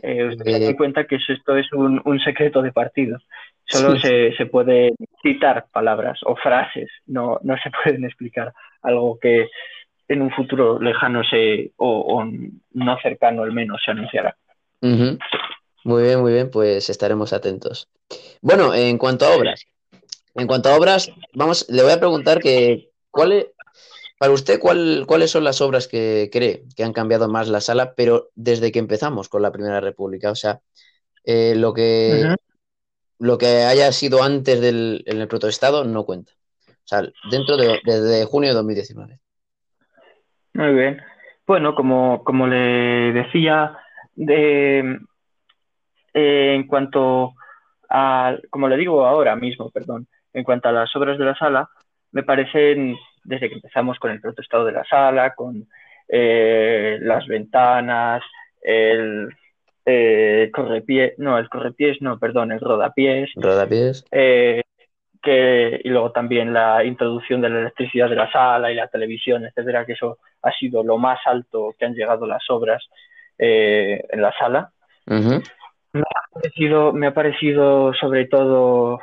eh, 0.03 0.25
os 0.25 0.37
eh, 0.45 0.77
cuenta 0.77 1.05
que 1.05 1.17
esto 1.17 1.57
es 1.57 1.73
un, 1.73 2.21
secreto 2.21 2.63
de 2.63 2.73
partido. 2.73 3.19
Solo 3.65 3.99
se, 3.99 4.35
se, 4.37 4.47
puede 4.47 4.93
citar 5.23 5.67
palabras 5.73 6.19
o 6.25 6.37
frases, 6.37 6.91
no, 7.07 7.39
no 7.43 7.57
se 7.63 7.71
pueden 7.83 8.05
explicar 8.05 8.53
algo 8.83 9.19
que 9.21 9.49
en 10.09 10.21
un 10.21 10.31
futuro 10.31 10.81
lejano 10.81 11.23
se, 11.25 11.73
o, 11.77 12.25
no 12.73 12.99
cercano 13.01 13.43
al 13.43 13.53
menos 13.53 13.81
se 13.85 13.93
anunciará. 13.93 14.37
Muy 15.85 16.03
bien, 16.03 16.21
muy 16.21 16.33
bien, 16.33 16.51
pues 16.51 16.91
estaremos 16.91 17.33
atentos. 17.33 17.89
Bueno, 18.41 18.75
en 18.75 18.99
cuanto 18.99 19.25
a 19.25 19.37
obras, 19.37 19.65
en 20.35 20.47
cuanto 20.47 20.69
a 20.69 20.77
obras, 20.77 21.11
vamos, 21.35 21.67
le 21.71 21.83
voy 21.83 21.93
a 21.93 22.01
preguntar 22.01 22.41
que 22.41 22.92
cuál 23.13 23.47
para 24.19 24.33
usted 24.33 24.61
cuál, 24.61 25.05
cuáles 25.07 25.31
son 25.31 25.43
las 25.43 25.61
obras 25.61 25.89
que 25.89 26.31
cree 26.33 26.63
que 26.77 26.85
han 26.85 26.93
cambiado 26.93 27.29
más 27.29 27.49
la 27.49 27.61
sala, 27.61 27.95
pero 27.97 28.29
desde 28.37 28.71
que 28.71 28.79
empezamos 28.79 29.29
con 29.29 29.43
la 29.43 29.51
Primera 29.51 29.81
República, 29.81 30.31
o 30.31 30.37
sea, 30.37 30.61
eh, 31.25 31.55
lo 31.57 31.73
que 31.75 32.35
lo 33.19 33.39
que 33.39 33.65
haya 33.65 33.91
sido 33.93 34.23
antes 34.23 34.61
del 34.61 35.03
en 35.07 35.21
el 35.21 35.29
protoestado 35.29 35.85
no 35.85 36.05
cuenta. 36.05 36.33
O 36.69 36.87
sea, 36.87 37.03
dentro 37.31 37.57
de 37.57 37.81
desde 37.85 38.25
junio 38.25 38.51
de 38.51 38.55
2019. 38.55 39.19
Muy 40.55 40.73
bien. 40.73 41.01
Bueno, 41.47 41.75
como, 41.75 42.23
como 42.25 42.47
le 42.47 43.13
decía, 43.13 43.77
de, 44.15 45.01
eh, 46.15 46.55
en 46.55 46.67
cuanto 46.67 47.33
a, 47.89 48.37
como 48.51 48.69
le 48.69 48.77
digo 48.77 49.05
ahora 49.05 49.35
mismo, 49.35 49.71
perdón, 49.71 50.07
en 50.33 50.45
cuanto 50.45 50.69
a 50.69 50.73
las 50.73 50.95
obras 50.95 51.19
de 51.19 51.25
la 51.25 51.37
sala, 51.37 51.69
me 52.13 52.23
parecen, 52.23 52.97
desde 53.25 53.49
que 53.49 53.57
empezamos 53.57 53.99
con 53.99 54.11
el 54.11 54.21
protestado 54.21 54.65
de 54.65 54.73
la 54.73 54.85
sala, 54.85 55.35
con 55.35 55.67
eh, 56.09 56.99
las 57.01 57.27
ventanas, 57.27 58.23
el 58.63 59.29
eh, 59.85 60.51
correpiés, 60.53 61.19
no, 61.19 61.39
el 61.39 61.49
correpiés, 61.49 62.01
no, 62.01 62.19
perdón, 62.19 62.53
el 62.53 62.61
rodapiés. 62.61 63.31
Rodapiés. 63.37 64.05
Eh, 64.11 64.63
que, 65.23 65.81
y 65.85 65.89
luego 65.89 66.11
también 66.11 66.53
la 66.53 66.85
introducción 66.85 67.41
de 67.41 67.49
la 67.49 67.61
electricidad 67.61 68.11
de 68.11 68.17
la 68.17 68.31
sala 68.31 68.73
y 68.73 68.75
la 68.75 68.89
televisión, 68.89 69.45
etcétera, 69.45 69.87
que 69.87 69.93
eso 69.93 70.19
ha 70.43 70.51
sido 70.53 70.83
lo 70.83 70.99
más 70.99 71.21
alto 71.27 71.75
que 71.79 71.85
han 71.85 71.95
llegado 71.95 72.27
las 72.27 72.43
obras 72.51 72.85
eh, 73.39 74.05
en 74.11 74.21
la 74.21 74.33
sala. 74.39 74.73
Me 75.07 76.01
ha 76.01 76.33
parecido, 76.33 76.93
me 76.93 77.07
ha 77.07 77.15
parecido 77.15 77.95
sobre 77.95 78.27
todo 78.27 78.99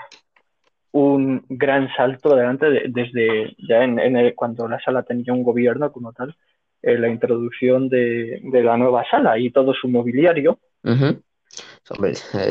un 0.91 1.45
gran 1.49 1.89
salto 1.95 2.33
adelante 2.33 2.83
desde 2.89 3.55
ya 3.57 3.83
en, 3.83 4.33
cuando 4.35 4.67
la 4.67 4.79
sala 4.79 5.03
tenía 5.03 5.33
un 5.33 5.43
gobierno 5.43 5.91
como 5.91 6.13
tal, 6.13 6.35
eh, 6.81 6.97
la 6.97 7.09
introducción 7.09 7.89
de, 7.89 8.41
la 8.43 8.77
nueva 8.77 9.03
sala 9.09 9.37
y 9.37 9.51
todo 9.51 9.73
su 9.73 9.87
mobiliario. 9.87 10.59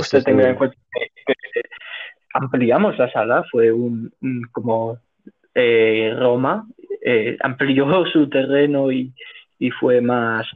Usted 0.00 0.23
tenga 0.23 0.49
en 0.49 0.57
cuenta 0.57 0.76
que, 0.92 1.62
ampliamos 2.35 2.99
la 2.99 3.11
sala, 3.11 3.45
fue 3.50 3.73
un, 3.73 4.12
como 4.52 4.99
eh, 5.54 6.14
Roma 6.16 6.66
eh, 7.02 7.37
amplió 7.40 8.04
su 8.12 8.28
terreno 8.28 8.92
y, 8.92 9.12
y 9.59 9.71
fue 9.71 10.00
más, 10.00 10.47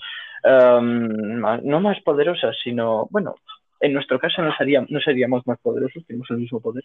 um, 0.44 1.40
no 1.62 1.80
más 1.80 2.00
poderosa, 2.02 2.52
sino, 2.62 3.08
bueno, 3.10 3.34
en 3.82 3.92
nuestro 3.92 4.18
caso 4.18 4.42
no, 4.42 4.54
no 4.88 5.00
seríamos 5.00 5.46
más 5.46 5.58
poderosos, 5.60 6.06
tenemos 6.06 6.30
el 6.30 6.38
mismo 6.38 6.60
poder, 6.60 6.84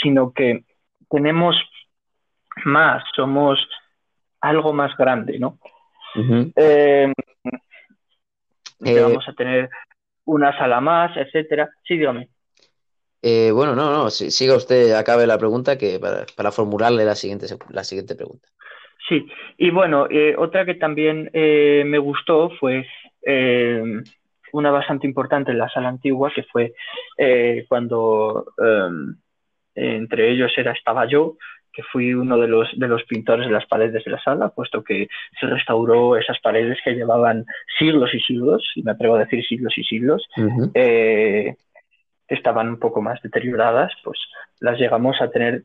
sino 0.00 0.32
que 0.32 0.64
tenemos 1.10 1.56
más, 2.64 3.02
somos 3.14 3.58
algo 4.40 4.72
más 4.72 4.96
grande, 4.96 5.38
¿no? 5.38 5.58
Eh, 6.56 7.12
eh, 8.84 9.00
vamos 9.00 9.28
a 9.28 9.32
tener 9.32 9.68
una 10.24 10.56
sala 10.56 10.80
más, 10.80 11.16
etcétera. 11.16 11.68
Sí, 11.84 11.98
dígame. 11.98 12.28
Eh, 13.20 13.50
bueno, 13.50 13.74
no, 13.74 13.90
no, 13.90 14.10
siga 14.10 14.54
usted, 14.54 14.92
acabe 14.92 15.26
la 15.26 15.38
pregunta 15.38 15.76
que 15.76 15.98
para, 15.98 16.52
formularle 16.52 17.04
la 17.04 17.16
siguiente, 17.16 17.46
la 17.70 17.82
siguiente 17.82 18.14
pregunta. 18.14 18.48
Sí, 19.08 19.26
y 19.56 19.70
bueno, 19.70 20.06
otra 20.36 20.64
que 20.64 20.74
también 20.74 21.30
me 21.32 21.98
gustó 21.98 22.50
fue 22.60 22.86
una 24.52 24.70
bastante 24.70 25.06
importante 25.06 25.52
en 25.52 25.58
la 25.58 25.68
sala 25.68 25.88
antigua, 25.88 26.32
que 26.34 26.42
fue 26.44 26.74
eh, 27.16 27.64
cuando 27.68 28.52
em, 28.58 29.16
entre 29.74 30.30
ellos 30.30 30.52
era, 30.56 30.72
estaba 30.72 31.06
yo, 31.06 31.36
que 31.72 31.82
fui 31.84 32.12
uno 32.12 32.38
de 32.38 32.48
los, 32.48 32.68
de 32.76 32.88
los 32.88 33.04
pintores 33.04 33.46
de 33.46 33.52
las 33.52 33.66
paredes 33.66 34.04
de 34.04 34.10
la 34.10 34.20
sala, 34.20 34.48
puesto 34.48 34.82
que 34.82 35.08
se 35.38 35.46
restauró 35.46 36.16
esas 36.16 36.40
paredes 36.40 36.78
que 36.84 36.94
llevaban 36.94 37.44
siglos 37.78 38.12
y 38.14 38.20
siglos, 38.20 38.64
y 38.74 38.82
me 38.82 38.92
atrevo 38.92 39.14
a 39.14 39.20
decir 39.20 39.44
siglos 39.46 39.76
y 39.78 39.84
siglos, 39.84 40.26
eh, 40.74 41.54
estaban 42.26 42.68
un 42.68 42.78
poco 42.78 43.00
más 43.00 43.22
deterioradas, 43.22 43.92
pues 44.02 44.18
las 44.60 44.78
llegamos 44.78 45.20
a 45.20 45.30
tener, 45.30 45.62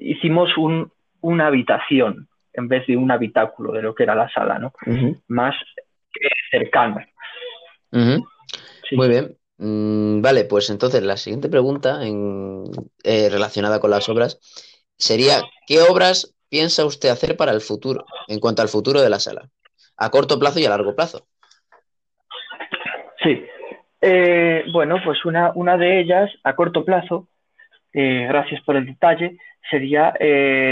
hicimos 0.00 0.56
un, 0.58 0.92
una 1.20 1.46
habitación 1.46 2.28
en 2.52 2.68
vez 2.68 2.86
de 2.86 2.96
un 2.96 3.10
habitáculo 3.10 3.72
de 3.72 3.82
lo 3.82 3.94
que 3.94 4.02
era 4.02 4.14
la 4.14 4.28
sala, 4.28 4.58
¿no? 4.58 4.72
Más 5.28 5.54
cercano. 6.50 7.00
Muy 7.90 9.08
bien. 9.08 9.38
Mm, 9.58 10.22
vale, 10.22 10.44
pues 10.44 10.70
entonces 10.70 11.02
la 11.02 11.16
siguiente 11.16 11.48
pregunta 11.48 12.06
en, 12.06 12.64
eh, 13.02 13.28
relacionada 13.28 13.80
con 13.80 13.90
las 13.90 14.08
obras 14.08 14.38
sería, 14.96 15.42
¿qué 15.66 15.82
obras 15.82 16.34
piensa 16.48 16.84
usted 16.84 17.08
hacer 17.08 17.36
para 17.36 17.52
el 17.52 17.60
futuro, 17.60 18.04
en 18.28 18.38
cuanto 18.38 18.62
al 18.62 18.68
futuro 18.68 19.02
de 19.02 19.10
la 19.10 19.18
sala? 19.18 19.48
A 19.96 20.10
corto 20.10 20.38
plazo 20.38 20.60
y 20.60 20.64
a 20.64 20.70
largo 20.70 20.94
plazo. 20.94 21.26
Sí. 23.22 23.44
Eh, 24.00 24.64
bueno, 24.72 24.98
pues 25.04 25.24
una, 25.24 25.50
una 25.56 25.76
de 25.76 26.00
ellas, 26.00 26.30
a 26.44 26.54
corto 26.54 26.84
plazo, 26.84 27.28
eh, 27.92 28.26
gracias 28.28 28.62
por 28.62 28.76
el 28.76 28.86
detalle, 28.86 29.38
sería 29.68 30.14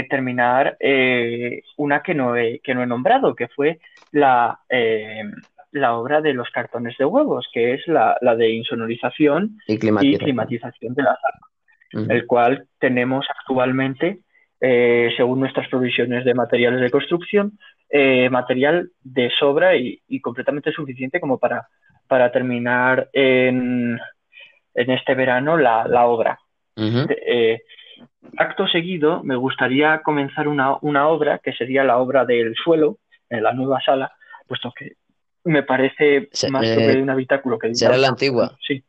terminar 0.09 0.77
una 1.75 2.01
que 2.01 2.15
no, 2.15 2.35
he, 2.35 2.61
que 2.63 2.73
no 2.73 2.81
he 2.81 2.87
nombrado, 2.87 3.35
que 3.35 3.47
fue 3.49 3.79
la, 4.11 4.59
la 5.77 5.95
obra 5.95 6.21
de 6.21 6.33
los 6.33 6.49
cartones 6.49 6.95
de 6.97 7.05
huevos, 7.05 7.47
que 7.53 7.73
es 7.73 7.87
la, 7.87 8.17
de 8.21 8.49
insonorización 8.49 9.57
y 9.67 9.77
climatización, 9.77 10.93
de 10.93 11.03
la 11.03 11.17
sala, 11.17 12.07
el 12.13 12.25
cual 12.25 12.67
tenemos 12.79 13.25
actualmente, 13.39 14.19
eh, 14.59 15.11
según 15.15 15.39
nuestras 15.39 15.67
provisiones 15.69 16.25
de 16.25 16.33
materiales 16.33 16.81
de 16.81 16.89
construcción, 16.89 17.57
eh, 17.89 18.29
material 18.29 18.89
de 19.01 19.31
sobra 19.39 19.75
y, 19.75 20.01
completamente 20.21 20.71
suficiente 20.71 21.19
como 21.19 21.37
para, 21.37 21.67
para 22.07 22.31
terminar 22.31 23.09
en, 23.13 23.97
en 24.73 24.91
este 24.91 25.15
verano 25.15 25.57
la, 25.57 26.05
obra. 26.05 26.39
Eh, 26.75 27.61
acto 28.37 28.67
seguido, 28.67 29.23
me 29.23 29.35
gustaría 29.35 30.01
comenzar 30.03 30.47
una, 30.47 30.77
una 30.81 31.07
obra 31.07 31.39
que 31.39 31.53
sería 31.53 31.83
la 31.83 31.97
obra 31.97 32.25
del 32.25 32.55
suelo 32.55 32.97
en 33.29 33.43
la 33.43 33.53
nueva 33.53 33.79
sala, 33.81 34.11
puesto 34.47 34.71
que 34.77 34.93
me 35.47 35.63
parece 35.63 36.29
más 36.51 36.67
sobre 36.67 37.01
un 37.01 37.09
habitáculo 37.09 37.57
que 37.57 37.73
será 37.73 37.97
la 37.97 38.09
antigua. 38.09 38.57
Sí. 38.65 38.83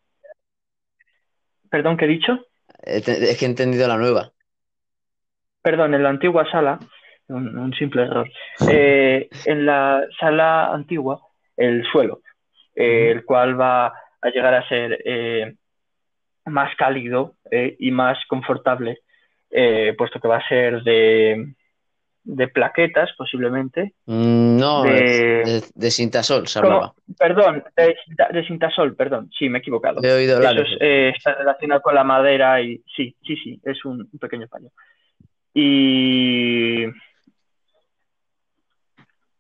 Perdón 1.70 1.96
qué 1.96 2.06
he 2.06 2.08
dicho 2.08 2.38
es 2.82 3.38
que 3.38 3.44
he 3.44 3.48
entendido 3.48 3.88
la 3.88 3.96
nueva. 3.96 4.32
Perdón, 5.62 5.94
en 5.94 6.02
la 6.02 6.10
antigua 6.10 6.50
sala, 6.50 6.78
un, 7.28 7.74
simple 7.74 8.02
error. 8.02 8.28
Eh, 8.70 9.28
en 9.44 9.66
la 9.66 10.04
sala 10.18 10.72
antigua, 10.72 11.20
el 11.56 11.84
suelo, 11.90 12.22
eh, 12.74 13.10
el 13.10 13.24
cual 13.24 13.60
va 13.60 13.86
a 13.86 14.30
llegar 14.30 14.54
a 14.54 14.68
ser 14.68 15.00
eh, 15.04 15.54
más 16.46 16.74
cálido 16.76 17.34
y 17.78 17.90
más 17.90 18.18
confortable, 18.26 19.00
puesto 19.96 20.20
que 20.20 20.28
va 20.28 20.38
a 20.38 20.48
ser 20.48 20.82
de, 20.82 21.54
de 22.28 22.49
plaquetas, 22.49 23.11
posiblemente. 23.16 23.94
Mm, 24.04 24.58
no, 24.58 24.82
de, 24.82 25.62
de, 25.75 25.90
cintasol 25.90 26.47
se 26.47 26.58
hablaba. 26.58 26.92
Perdón, 27.18 27.64
de, 27.75 27.97
de, 28.30 28.47
cintasol, 28.47 28.94
perdón, 28.94 29.30
sí, 29.37 29.49
me 29.49 29.58
he 29.58 29.61
equivocado. 29.61 30.00
He 30.02 30.12
oído 30.12 30.38
Eso 30.40 30.62
está 30.80 31.35
relacionado 31.35 31.80
con 31.80 31.94
la 31.94 32.04
madera 32.04 32.61
y 32.61 32.82
sí, 32.94 33.16
sí, 33.26 33.37
sí, 33.37 33.61
es 33.64 33.82
un, 33.85 34.08
un 34.12 34.18
pequeño 34.18 34.47
paño. 34.47 34.68
Y 35.54 36.85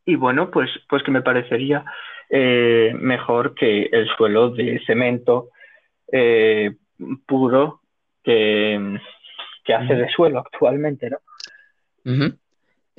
y 0.06 0.16
bueno, 0.16 0.50
pues, 0.50 0.70
pues 0.88 1.02
que 1.02 1.10
me 1.10 1.20
parecería 1.20 1.84
eh, 2.30 2.94
mejor 2.98 3.54
que 3.54 3.90
el 3.92 4.08
suelo 4.16 4.48
de 4.48 4.80
cemento 4.86 5.50
eh, 6.10 6.74
puro 7.26 7.82
que, 8.24 8.98
que, 9.64 9.74
hace 9.74 9.94
de 9.94 10.08
suelo 10.08 10.38
actualmente, 10.38 11.10
¿no? 11.10 11.18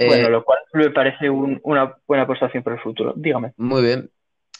Bueno, 0.05 0.27
Eh, 0.27 0.31
lo 0.31 0.43
cual 0.45 0.59
me 0.73 0.89
parece 0.91 1.29
un- 1.29 1.59
una 1.63 1.97
buena 2.07 2.23
apostación 2.23 2.63
para 2.63 2.75
el 2.77 2.81
futuro. 2.81 3.13
Dígame. 3.15 3.53
muy 3.57 3.81
bien. 3.81 4.09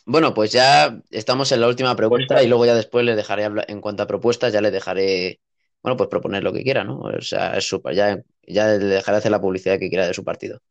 Bueno, 0.06 0.34
pues 0.34 0.52
ya 0.52 1.00
estamos 1.12 1.52
en 1.52 1.62
la 1.62 1.68
última 1.68 1.96
pregunta 1.96 2.36
Pues- 2.36 2.46
y 2.46 2.48
luego 2.48 2.66
ya 2.66 2.74
después 2.76 3.06
le 3.06 3.16
dejaré 3.16 3.46
hablar, 3.46 3.66
en 3.70 3.80
cuanto 3.80 4.04
a 4.04 4.08
propuestas, 4.08 4.52
ya 4.52 4.60
le 4.62 4.72
dejaré, 4.72 5.40
bueno, 5.84 5.96
pues 5.98 6.10
proponer 6.10 6.44
lo 6.44 6.52
que 6.52 6.64
quiera, 6.64 6.84
¿no? 6.84 7.00
O 7.00 7.22
sea, 7.22 7.56
es 7.58 7.70
ya, 7.94 8.20
ya 8.48 8.68
le 8.68 8.78
dejaré 8.80 9.18
hacer 9.18 9.32
la 9.32 9.40
publicidad 9.42 9.78
que 9.78 9.90
quiera 9.90 10.08
de 10.08 10.14
su 10.14 10.24
partido. 10.24 10.62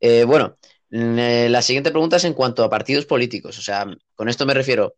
Eh, 0.00 0.24
bueno, 0.24 0.58
mm, 0.90 1.18
eh, 1.18 1.48
la 1.48 1.62
siguiente 1.62 1.90
pregunta 1.90 2.16
es 2.16 2.24
en 2.24 2.34
cuanto 2.34 2.62
a 2.62 2.68
partidos 2.70 3.06
políticos. 3.06 3.58
O 3.58 3.62
sea, 3.62 3.86
con 4.14 4.28
esto 4.28 4.44
me 4.46 4.54
refiero 4.54 4.94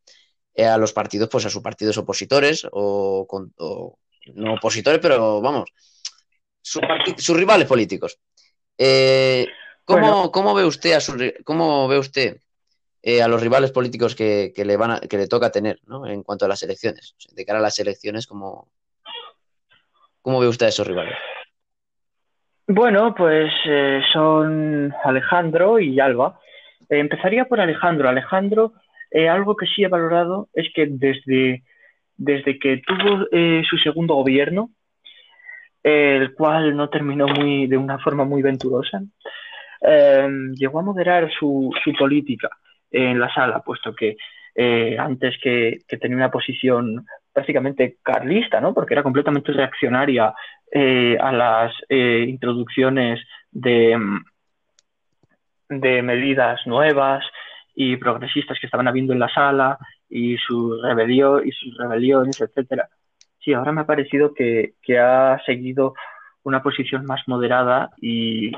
eh, 0.55 0.67
a 0.67 0.77
los 0.77 0.93
partidos, 0.93 1.29
pues 1.31 1.47
a 1.47 1.51
sus 1.51 1.63
partidos 1.63 1.97
opositores 1.97 2.67
o, 2.73 3.25
con- 3.29 3.55
o 3.59 3.97
no 4.35 4.55
opositores, 4.55 4.99
pero 5.01 5.41
vamos, 5.41 5.71
sus 6.61 7.37
rivales 7.37 7.69
políticos. 7.69 8.19
Eh, 8.83 9.47
¿cómo, 9.85 10.01
Bueno. 10.01 10.33
cómo 10.33 10.55
ve 10.55 10.65
usted 10.65 10.93
a 10.95 11.01
su 11.01 11.13
cómo 11.45 11.87
ve 11.87 11.99
usted 11.99 12.39
eh, 13.03 13.21
a 13.23 13.29
los 13.29 13.43
rivales 13.43 13.73
políticos 13.73 14.15
que, 14.15 14.53
que 14.57 14.65
le 14.65 14.79
van 14.79 14.93
a- 14.93 15.01
que 15.01 15.19
le 15.19 15.27
toca 15.27 15.51
tener, 15.51 15.79
¿no? 15.87 16.07
En 16.07 16.23
cuanto 16.23 16.47
a 16.47 16.49
las 16.49 16.63
elecciones, 16.63 17.15
O 17.19 17.21
sea, 17.21 17.33
de 17.35 17.45
cara 17.45 17.59
a 17.59 17.63
las 17.63 17.79
elecciones, 17.79 18.27
¿cómo, 18.27 18.69
cómo 20.23 20.41
ve 20.41 20.49
usted 20.49 20.65
a 20.67 20.69
esos 20.71 20.87
rivales? 20.87 21.15
Bueno, 22.67 23.15
pues 23.15 23.53
eh, 23.67 24.01
son 24.13 24.95
Alejandro 25.05 25.79
y 25.79 26.01
Alba. 26.01 26.41
Eh, 26.89 27.01
empezaría 27.01 27.45
por 27.47 27.61
Alejandro. 27.61 28.09
Alejandro, 28.09 28.73
algo 29.29 29.57
que 29.57 29.67
sí 29.67 29.83
he 29.83 29.89
valorado 29.89 30.49
es 30.55 30.69
que 30.75 30.87
desde, 30.89 31.65
desde 32.17 32.59
que 32.59 32.81
tuvo 32.87 33.27
eh, 33.33 33.63
su 33.69 33.77
segundo 33.77 34.15
gobierno, 34.15 34.71
el 35.83 36.35
cual 36.35 36.77
no 36.77 36.89
terminó 36.89 37.27
muy, 37.27 37.67
de 37.67 37.77
una 37.77 37.99
forma 37.99 38.25
muy 38.25 38.43
venturosa, 38.43 39.03
eh, 39.81 40.29
llegó 40.55 40.81
a 40.81 40.83
moderar 40.83 41.31
su, 41.33 41.71
su 41.83 41.93
política 41.95 42.51
en 42.91 43.19
la 43.19 43.33
sala, 43.33 43.61
puesto 43.61 43.95
que 43.95 44.17
eh, 44.55 44.97
antes 44.99 45.37
que, 45.43 45.79
tenía 46.01 46.17
una 46.17 46.31
posición 46.31 47.07
prácticamente 47.33 47.97
carlista, 48.03 48.61
¿no? 48.61 48.75
porque 48.75 48.95
era 48.95 49.03
completamente 49.03 49.53
reaccionaria 49.53 50.35
eh, 50.73 51.17
a 51.21 51.33
las 51.33 51.73
introducciones 51.89 53.21
de, 53.51 53.99
de 55.69 56.03
medidas 56.03 56.67
nuevas 56.67 57.25
y 57.75 57.97
progresistas 57.97 58.59
que 58.61 58.67
estaban 58.67 58.89
habiendo 58.89 59.13
en 59.13 59.21
la 59.21 59.29
sala 59.29 59.79
y 60.09 60.37
su 60.37 60.81
rebelión 60.83 61.47
y 61.47 61.53
sus 61.53 61.77
rebeliones, 61.79 62.41
etcétera. 62.41 62.89
Sí, 63.41 63.53
ahora 63.53 63.73
me 63.73 63.83
ha 63.83 63.87
parecido 63.87 64.35
que, 64.35 64.75
que 64.83 64.99
ha 64.99 65.41
seguido 65.47 65.95
una 66.43 66.63
posición 66.63 67.05
más 67.07 67.23
moderada 67.27 67.91
y 68.01 68.53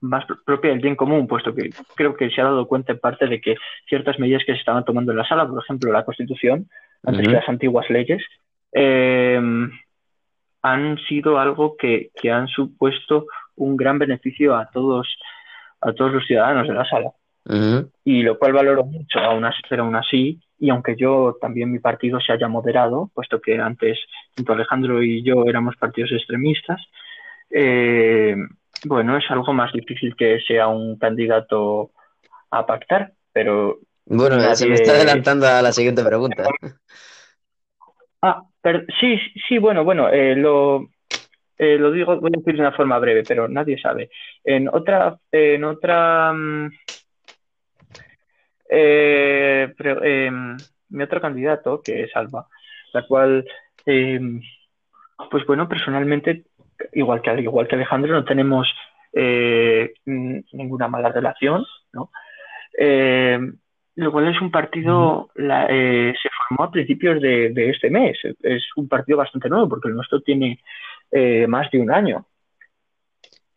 más 0.00 0.26
pr- 0.26 0.42
propia 0.44 0.70
del 0.70 0.80
bien 0.80 0.96
común, 0.96 1.26
puesto 1.26 1.54
que 1.54 1.70
creo 1.94 2.16
que 2.16 2.30
se 2.30 2.40
ha 2.40 2.44
dado 2.44 2.66
cuenta 2.66 2.92
en 2.92 2.98
parte 2.98 3.26
de 3.26 3.40
que 3.40 3.56
ciertas 3.88 4.18
medidas 4.18 4.42
que 4.44 4.52
se 4.52 4.58
estaban 4.58 4.84
tomando 4.84 5.12
en 5.12 5.18
la 5.18 5.26
sala, 5.26 5.46
por 5.46 5.62
ejemplo, 5.62 5.92
la 5.92 6.04
Constitución, 6.04 6.68
antes 7.04 7.26
que 7.26 7.34
las 7.34 7.48
antiguas 7.48 7.88
leyes, 7.90 8.22
eh, 8.72 9.40
han 10.62 10.98
sido 11.08 11.38
algo 11.38 11.76
que, 11.76 12.10
que 12.20 12.30
han 12.30 12.48
supuesto 12.48 13.26
un 13.54 13.76
gran 13.76 13.98
beneficio 13.98 14.56
a 14.56 14.68
todos, 14.70 15.08
a 15.80 15.92
todos 15.92 16.12
los 16.12 16.26
ciudadanos 16.26 16.66
de 16.68 16.74
la 16.74 16.84
sala 16.84 17.12
Y 18.04 18.22
lo 18.22 18.38
cual 18.38 18.52
valoro 18.52 18.84
mucho, 18.84 19.18
aún 19.20 19.44
así, 19.44 19.60
pero 19.68 19.84
aún 19.84 19.96
así, 19.96 20.40
y 20.58 20.70
aunque 20.70 20.96
yo 20.96 21.36
también 21.40 21.70
mi 21.70 21.78
partido 21.78 22.20
se 22.20 22.32
haya 22.32 22.48
moderado, 22.48 23.10
puesto 23.14 23.40
que 23.40 23.58
antes 23.58 23.98
tanto 24.34 24.52
Alejandro 24.52 25.02
y 25.02 25.22
yo 25.22 25.44
éramos 25.46 25.76
partidos 25.76 26.12
extremistas, 26.12 26.80
eh, 27.50 28.36
bueno, 28.84 29.16
es 29.16 29.24
algo 29.30 29.52
más 29.52 29.72
difícil 29.72 30.14
que 30.16 30.40
sea 30.40 30.68
un 30.68 30.98
candidato 30.98 31.90
a 32.50 32.66
pactar, 32.66 33.12
pero 33.32 33.78
Bueno, 34.06 34.54
se 34.54 34.66
me 34.66 34.74
está 34.74 34.92
adelantando 34.92 35.46
a 35.46 35.62
la 35.62 35.72
siguiente 35.72 36.02
pregunta. 36.04 36.44
Ah, 38.22 38.42
sí, 39.00 39.18
sí, 39.48 39.58
bueno, 39.58 39.84
bueno, 39.84 40.08
eh, 40.08 40.34
lo, 40.34 40.88
eh, 41.58 41.78
lo 41.78 41.90
digo, 41.90 42.18
voy 42.20 42.30
a 42.34 42.38
decir 42.38 42.54
de 42.54 42.60
una 42.60 42.72
forma 42.72 42.98
breve, 42.98 43.22
pero 43.26 43.48
nadie 43.48 43.78
sabe. 43.78 44.10
En 44.44 44.68
otra, 44.68 45.18
en 45.30 45.64
otra, 45.64 46.32
mm, 46.32 46.70
eh, 48.70 49.74
em, 50.02 50.56
mi 50.90 51.02
otro 51.02 51.20
candidato, 51.20 51.80
que 51.82 52.04
es 52.04 52.16
Alba, 52.16 52.46
la 52.92 53.06
cual, 53.06 53.44
em, 53.84 54.40
pues 55.30 55.46
bueno, 55.46 55.68
personalmente, 55.68 56.44
igual 56.92 57.22
que, 57.22 57.40
igual 57.40 57.68
que 57.68 57.74
Alejandro, 57.76 58.12
no 58.12 58.24
tenemos 58.24 58.68
eh, 59.12 59.94
ninguna 60.04 60.88
mala 60.88 61.10
relación, 61.10 61.64
¿no? 61.92 62.10
Eh, 62.78 63.38
lo 63.94 64.12
cual 64.12 64.28
es 64.28 64.40
un 64.42 64.50
partido, 64.50 65.30
la- 65.36 65.66
eh, 65.70 66.12
se 66.22 66.28
formó 66.48 66.64
a 66.64 66.70
principios 66.70 67.20
de, 67.22 67.48
de 67.50 67.70
este 67.70 67.88
mes. 67.88 68.18
Es 68.42 68.62
un 68.76 68.88
partido 68.88 69.16
bastante 69.16 69.48
nuevo 69.48 69.68
porque 69.70 69.88
el 69.88 69.94
nuestro 69.94 70.20
tiene 70.20 70.60
eh, 71.10 71.46
más 71.46 71.70
de 71.70 71.78
un 71.78 71.90
año. 71.90 72.26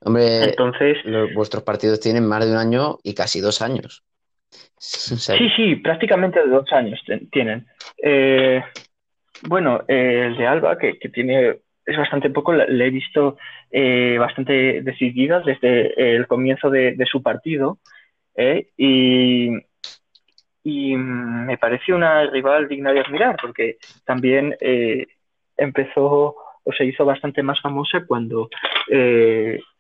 Hombre, 0.02 0.46
Entonces, 0.46 0.98
vuestros 1.34 1.64
partidos 1.64 2.00
tienen 2.00 2.26
más 2.26 2.46
de 2.46 2.52
un 2.52 2.58
año 2.58 3.00
y 3.04 3.14
casi 3.14 3.42
dos 3.42 3.62
años. 3.62 4.04
Sí, 4.78 5.50
sí, 5.56 5.76
prácticamente 5.76 6.46
dos 6.48 6.72
años 6.72 7.02
tienen. 7.32 7.68
Eh, 8.02 8.64
bueno, 9.44 9.84
eh, 9.88 10.26
el 10.28 10.38
de 10.38 10.48
Alba, 10.48 10.78
que, 10.78 10.94
tiene, 11.14 11.60
es 11.86 11.98
bastante 11.98 12.30
poco, 12.30 12.54
le, 12.54 12.86
he 12.86 12.90
visto 12.90 13.38
eh, 13.72 14.18
bastante 14.20 14.82
decidida 14.82 15.42
desde 15.42 16.16
el 16.16 16.28
comienzo 16.28 16.70
de, 16.70 16.98
su 17.10 17.22
partido. 17.22 17.80
¿eh? 18.36 18.70
Y, 18.78 19.50
y 20.64 20.96
me 20.96 21.58
parece 21.58 21.94
una 21.94 22.26
rival 22.30 22.68
digna 22.68 22.92
de 22.92 23.02
admirar, 23.02 23.38
porque 23.42 23.78
también 24.06 24.56
eh, 24.60 25.08
empezó 25.58 26.36
o 26.64 26.74
se 26.74 26.86
hizo 26.86 27.06
bastante 27.06 27.42
más 27.42 27.60
famosa 27.62 28.06
cuando 28.06 28.50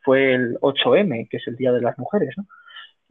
fue 0.01 0.33
el 0.33 0.57
8M, 0.61 1.27
que 1.29 1.37
es 1.37 1.47
el 1.47 1.55
Día 1.55 1.71
de 1.71 1.81
las 1.81 1.97
Mujeres, 1.97 2.33
¿no? 2.37 2.45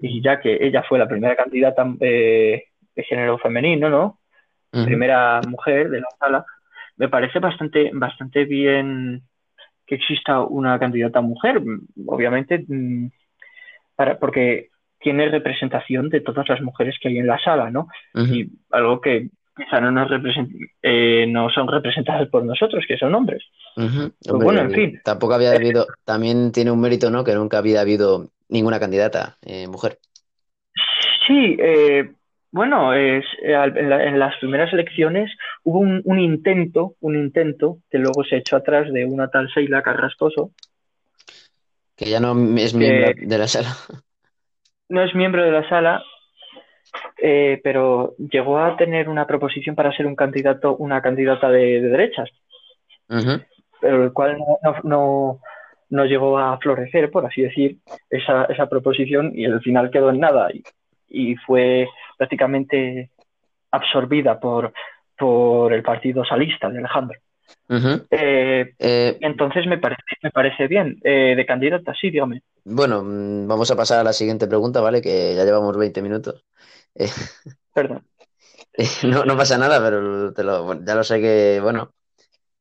Y 0.01 0.23
ya 0.23 0.41
que 0.41 0.59
ella 0.61 0.85
fue 0.89 0.99
la 0.99 1.09
primera 1.09 1.35
candidata 1.37 1.87
eh, 2.01 2.65
de 2.95 3.03
género 3.05 3.39
femenino, 3.39 3.89
¿no? 3.91 4.21
Primera 4.85 5.41
mujer 5.49 5.89
de 5.91 6.01
la 6.01 6.09
sala, 6.19 6.45
me 6.97 7.09
parece 7.09 7.39
bastante, 7.39 7.91
bastante 7.93 8.45
bien 8.45 9.23
que 9.87 9.95
exista 9.95 10.41
una 10.41 10.79
candidata 10.79 11.21
mujer, 11.21 11.63
obviamente, 12.07 12.65
mm, 12.69 13.11
para, 13.97 14.19
porque 14.19 14.69
tiene 15.01 15.29
representación 15.29 16.11
de 16.11 16.21
todas 16.21 16.49
las 16.49 16.61
mujeres 16.61 16.97
que 17.01 17.09
hay 17.09 17.19
en 17.19 17.27
la 17.27 17.39
sala, 17.39 17.71
¿no? 17.71 17.89
Y 18.15 18.51
algo 18.71 19.01
que 19.01 19.31
quizá 19.57 19.81
no 19.81 19.91
nos 19.91 20.09
represent- 20.11 20.71
eh, 20.83 21.27
no 21.29 21.51
son 21.51 21.67
representadas 21.69 22.29
por 22.29 22.45
nosotros, 22.45 22.85
que 22.87 22.99
son 22.99 23.15
hombres. 23.15 23.43
Ujú. 23.77 24.13
Pues 24.19 24.31
Hombre, 24.31 24.45
bueno, 24.45 24.61
en 24.61 24.73
fin. 24.73 25.01
Tampoco 25.05 25.35
había 25.35 25.53
habido, 25.53 25.87
también 26.05 26.53
tiene 26.53 26.71
un 26.71 26.81
mérito, 26.81 27.11
¿no? 27.11 27.25
Que 27.25 27.35
nunca 27.35 27.59
había 27.59 27.81
habido 27.81 28.29
ninguna 28.49 28.81
candidata 28.81 29.37
eh, 29.43 29.67
mujer. 29.69 29.99
Sí, 31.27 31.57
eh, 31.61 32.13
bueno, 32.51 32.95
es, 32.95 33.25
eh, 33.43 33.53
en, 33.55 33.91
la- 33.91 34.05
en 34.05 34.19
las 34.19 34.37
primeras 34.39 34.73
elecciones 34.73 35.31
hubo 35.65 35.81
un, 35.81 36.01
un 36.05 36.19
intento, 36.19 36.95
un 37.01 37.17
intento 37.17 37.79
que 37.91 37.99
luego 37.99 38.25
se 38.25 38.37
echó 38.37 38.57
atrás 38.57 38.91
de 38.93 39.05
una 39.05 39.29
tal 39.29 39.49
Sheila 39.49 39.83
Carrascoso, 39.83 40.53
Que 41.97 42.09
ya 42.11 42.21
no 42.21 42.33
es 42.57 42.75
miembro 42.75 43.13
de 43.17 43.39
la 43.39 43.49
sala. 43.49 43.77
no 44.89 45.03
es 45.03 45.15
miembro 45.15 45.43
de 45.45 45.51
la 45.51 45.69
sala, 45.69 46.03
eh, 47.21 47.61
pero 47.63 48.15
llegó 48.19 48.59
a 48.59 48.77
tener 48.77 49.09
una 49.09 49.27
proposición 49.27 49.75
para 49.77 49.93
ser 49.93 50.07
un 50.07 50.17
candidato, 50.17 50.77
una 50.77 51.03
candidata 51.03 51.51
de, 51.51 51.81
de 51.83 51.89
derechas. 51.89 52.31
Pero 53.81 54.05
el 54.05 54.13
cual 54.13 54.39
no, 54.39 54.75
no, 54.85 55.41
llegó 55.91 56.39
a 56.39 56.59
florecer, 56.59 57.11
por 57.11 57.27
así 57.27 57.43
decir, 57.43 57.79
esa, 58.11 58.45
esa 58.45 58.69
proposición 58.69 59.33
y 59.35 59.47
al 59.47 59.61
final 59.61 59.91
quedó 59.91 60.11
en 60.11 60.21
nada 60.21 60.49
y, 60.53 60.63
y 61.09 61.37
fue 61.37 61.89
prácticamente 62.17 63.11
absorbida 63.71 64.39
por, 64.39 64.73
por 65.17 65.73
el 65.73 65.83
partido 65.83 66.25
salista 66.25 66.69
de 66.71 66.79
Alejandro. 66.79 67.19
Eh, 68.11 68.75
eh, 68.79 69.19
entonces 69.21 69.67
me 69.67 69.79
parece, 69.79 70.03
me 70.23 70.31
parece 70.31 70.67
bien. 70.67 70.99
Eh, 71.03 71.35
de 71.37 71.47
candidata, 71.47 71.95
sí, 71.99 72.11
dígame. 72.11 72.43
Bueno, 72.65 73.03
mm, 73.03 73.47
vamos 73.47 73.71
a 73.71 73.77
pasar 73.77 74.01
a 74.01 74.05
la 74.05 74.13
siguiente 74.13 74.47
pregunta, 74.47 74.81
¿vale? 74.81 75.01
Que 75.01 75.35
ya 75.35 75.45
llevamos 75.45 75.77
20 75.77 76.03
minutos. 76.03 76.45
Perdón. 77.75 78.05
no, 79.05 79.25
no 79.25 79.37
pasa 79.37 79.59
nada, 79.59 79.83
pero 79.83 80.33
te 80.33 80.45
lo, 80.45 80.83
ya 80.85 80.95
lo 80.95 81.05
sé 81.05 81.21
que, 81.21 81.61
bueno. 81.63 81.93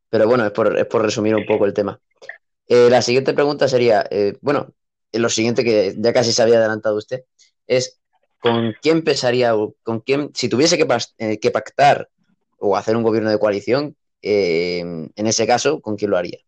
Pero 0.10 0.28
bueno, 0.28 0.46
es 0.46 0.52
por, 0.52 0.78
es 0.78 0.86
por 0.86 1.02
resumir 1.02 1.36
un 1.36 1.46
poco 1.46 1.66
el 1.66 1.74
tema. 1.74 2.00
La 2.68 3.02
siguiente 3.02 3.34
pregunta 3.34 3.68
sería, 3.68 4.06
bueno, 4.42 4.74
lo 5.14 5.30
siguiente 5.30 5.64
que 5.64 5.94
ya 5.98 6.14
casi 6.14 6.32
se 6.32 6.42
había 6.42 6.58
adelantado 6.58 6.98
usted, 6.98 7.22
es 7.66 8.02
¿con 8.40 8.74
quién 8.82 9.04
pensaría, 9.04 9.54
con 9.84 10.02
quién, 10.02 10.32
si 10.34 10.50
tuviese 10.50 10.78
que, 10.78 11.40
que 11.40 11.52
pactar 11.52 12.10
o 12.60 12.76
hacer 12.76 12.96
un 12.96 13.04
gobierno 13.04 13.30
de 13.30 13.40
coalición, 13.40 13.96
eh, 14.22 14.80
en 14.80 15.28
ese 15.28 15.46
caso, 15.46 15.82
¿con 15.82 15.96
quién 15.96 16.12
lo 16.12 16.18
haría? 16.18 16.40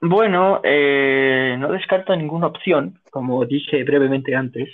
Bueno, 0.00 0.60
eh, 0.62 1.56
no 1.58 1.72
descarto 1.72 2.14
ninguna 2.14 2.48
opción, 2.48 3.00
como 3.10 3.44
dije 3.46 3.84
brevemente 3.84 4.34
antes, 4.34 4.68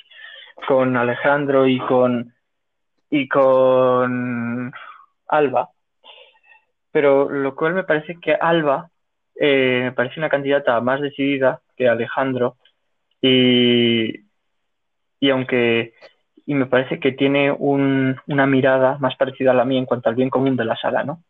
con 0.67 0.97
Alejandro 0.97 1.67
y 1.67 1.79
con 1.79 2.35
y 3.11 3.29
con 3.29 4.73
Alba. 5.29 5.71
Pero 6.93 7.29
lo 7.29 7.55
cual 7.55 7.75
me 7.75 7.85
parece 7.85 8.19
que 8.21 8.35
Alba 8.35 8.91
eh, 9.39 9.81
me 9.85 9.93
parece 9.93 10.21
una 10.21 10.29
candidata 10.29 10.81
más 10.81 11.01
decidida 11.01 11.61
que 11.77 11.89
Alejandro 11.89 12.57
y, 13.23 14.21
y 15.21 15.31
aunque 15.31 15.95
y 16.47 16.55
me 16.55 16.67
parece 16.67 16.99
que 16.99 17.13
tiene 17.13 17.53
una 17.53 18.47
mirada 18.47 18.99
más 18.99 19.15
parecida 19.15 19.53
a 19.53 19.55
la 19.55 19.65
mía 19.65 19.79
en 19.79 19.87
cuanto 19.87 20.09
al 20.09 20.17
bien 20.17 20.31
común 20.31 20.57
de 20.57 20.65
la 20.65 20.77
sala, 20.77 21.05
¿no? 21.05 21.23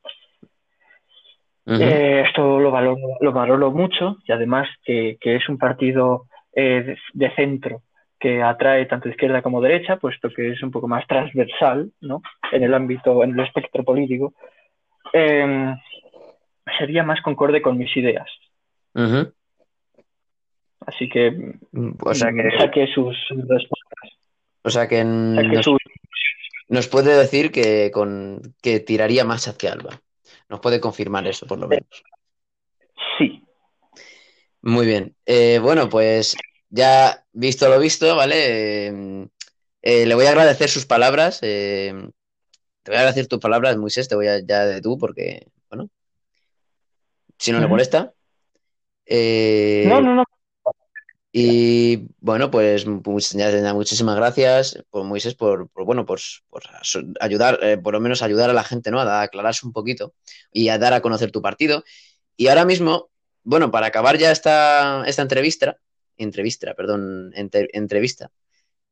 Eh, 1.66 2.24
esto 2.26 2.58
lo 2.58 2.70
valoro, 2.70 3.18
lo 3.20 3.32
valoro 3.32 3.70
mucho 3.70 4.16
y 4.26 4.32
además 4.32 4.66
que, 4.82 5.18
es 5.22 5.48
un 5.48 5.58
partido 5.58 6.24
eh, 6.54 6.96
de, 7.12 7.34
centro 7.34 7.82
que 8.18 8.42
atrae 8.42 8.86
tanto 8.86 9.08
izquierda 9.08 9.42
como 9.42 9.60
derecha, 9.60 9.96
puesto 9.96 10.30
que 10.30 10.52
es 10.52 10.62
un 10.62 10.70
poco 10.70 10.88
más 10.88 11.06
transversal 11.06 11.92
¿no? 12.00 12.22
en 12.50 12.62
el 12.62 12.74
ámbito, 12.74 13.22
en 13.22 13.38
el 13.38 13.46
espectro 13.46 13.84
político, 13.84 14.32
em, 15.12 15.76
sería 16.78 17.02
más 17.02 17.20
concorde 17.22 17.62
con 17.62 17.78
mis 17.78 17.94
ideas. 17.96 18.28
Así 20.86 21.08
que, 21.08 21.56
o 22.00 22.14
sea 22.14 22.32
que... 22.32 22.58
saque 22.58 22.86
sus 22.88 23.16
respuestas. 23.28 24.10
O 24.62 24.70
sea 24.70 24.88
que, 24.88 25.04
nos, 25.04 26.88
puede 26.88 27.16
decir 27.16 27.50
que, 27.50 27.90
con, 27.90 28.40
que 28.62 28.80
tiraría 28.80 29.24
más 29.24 29.48
hacia 29.48 29.72
Alba. 29.72 30.00
Nos 30.48 30.60
puede 30.60 30.80
confirmar 30.80 31.26
eso, 31.26 31.46
por 31.46 31.58
lo 31.58 31.68
menos. 31.68 32.02
Sí. 33.18 33.42
Muy 34.62 34.86
bien. 34.86 35.16
Eh, 35.26 35.58
bueno, 35.62 35.88
pues 35.88 36.36
ya 36.68 37.24
visto 37.32 37.68
lo 37.68 37.78
visto, 37.78 38.14
¿vale? 38.16 38.88
Eh, 38.88 39.28
eh, 39.82 40.06
le 40.06 40.14
voy 40.14 40.26
a 40.26 40.30
agradecer 40.30 40.68
sus 40.68 40.86
palabras. 40.86 41.40
Te 42.82 42.90
voy 42.90 42.96
a 42.96 43.00
agradecer 43.00 43.26
tus 43.26 43.38
palabras, 43.40 43.76
Moisés. 43.76 44.08
Te 44.08 44.14
voy 44.14 44.28
a 44.28 44.40
ya 44.40 44.64
de 44.64 44.80
tú, 44.80 44.98
porque, 44.98 45.46
bueno, 45.68 45.88
si 47.38 47.52
no 47.52 47.60
le 47.60 47.66
molesta. 47.66 48.12
no, 49.06 50.00
no, 50.00 50.14
no. 50.14 50.24
Y 51.32 52.08
bueno, 52.18 52.50
pues, 52.50 52.86
muchísimas 52.86 54.16
gracias, 54.16 54.82
por 54.90 55.04
Moisés, 55.04 55.36
por, 55.36 55.70
bueno, 55.74 56.04
por, 56.04 56.18
ayudar, 57.20 57.60
eh, 57.62 57.78
por 57.78 57.94
lo 57.94 58.00
menos 58.00 58.22
ayudar 58.22 58.50
a 58.50 58.52
la 58.52 58.64
gente, 58.64 58.90
¿no? 58.90 59.00
A 59.00 59.22
aclararse 59.22 59.64
un 59.64 59.72
poquito 59.72 60.12
y 60.52 60.70
a 60.70 60.78
dar 60.78 60.92
a 60.92 61.00
conocer 61.00 61.30
tu 61.30 61.40
partido. 61.40 61.84
Y 62.36 62.48
ahora 62.48 62.64
mismo, 62.64 63.10
bueno, 63.44 63.70
para 63.70 63.86
acabar 63.86 64.18
ya 64.18 64.32
esta, 64.32 65.04
esta 65.06 65.22
entrevista, 65.22 65.78
entrevista, 66.16 66.74
perdón, 66.74 67.32
entrevista, 67.34 68.32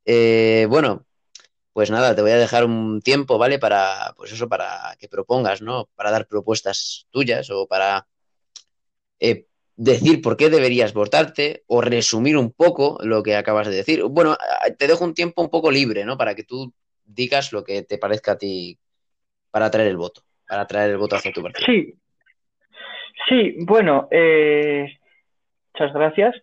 eh, 0.05 0.67
bueno, 0.71 1.07
pues 1.73 1.91
nada, 1.91 2.15
te 2.15 2.23
voy 2.23 2.33
a 2.33 2.39
dejar 2.39 2.65
un 2.65 3.01
tiempo, 3.01 3.39
¿vale? 3.39 3.59
Para, 3.59 4.15
pues 4.17 4.33
eso, 4.33 4.49
para 4.49 4.97
que 4.99 5.09
propongas, 5.09 5.63
¿no? 5.63 5.89
Para 5.95 6.11
dar 6.11 6.27
propuestas 6.27 7.07
tuyas 7.11 7.51
o 7.51 7.67
para 7.67 8.07
eh, 9.21 9.47
decir 9.77 10.21
por 10.21 10.37
qué 10.37 10.51
deberías 10.51 10.93
votarte 10.93 11.63
o 11.67 11.81
resumir 11.81 12.37
un 12.37 12.53
poco 12.53 12.99
lo 13.03 13.23
que 13.23 13.37
acabas 13.37 13.69
de 13.69 13.77
decir. 13.77 14.03
Bueno, 14.05 14.37
te 14.77 14.89
dejo 14.89 15.05
un 15.05 15.15
tiempo 15.15 15.41
un 15.41 15.51
poco 15.51 15.71
libre, 15.71 16.05
¿no? 16.05 16.19
Para 16.19 16.35
que 16.35 16.43
tú 16.43 16.73
digas 17.05 17.53
lo 17.53 17.65
que 17.65 17.83
te 17.83 17.99
parezca 17.99 18.33
a 18.33 18.39
ti 18.39 18.79
para 19.51 19.71
traer 19.71 19.89
el 19.89 19.97
voto, 19.97 20.23
para 20.47 20.67
traer 20.67 20.91
el 20.91 20.99
voto 20.99 21.17
hacia 21.17 21.33
tu 21.33 21.43
partido. 21.43 21.65
Sí, 21.65 21.95
sí, 23.29 23.55
bueno, 23.61 24.09
eh, 24.11 24.99
muchas 25.73 25.93
gracias 25.95 26.35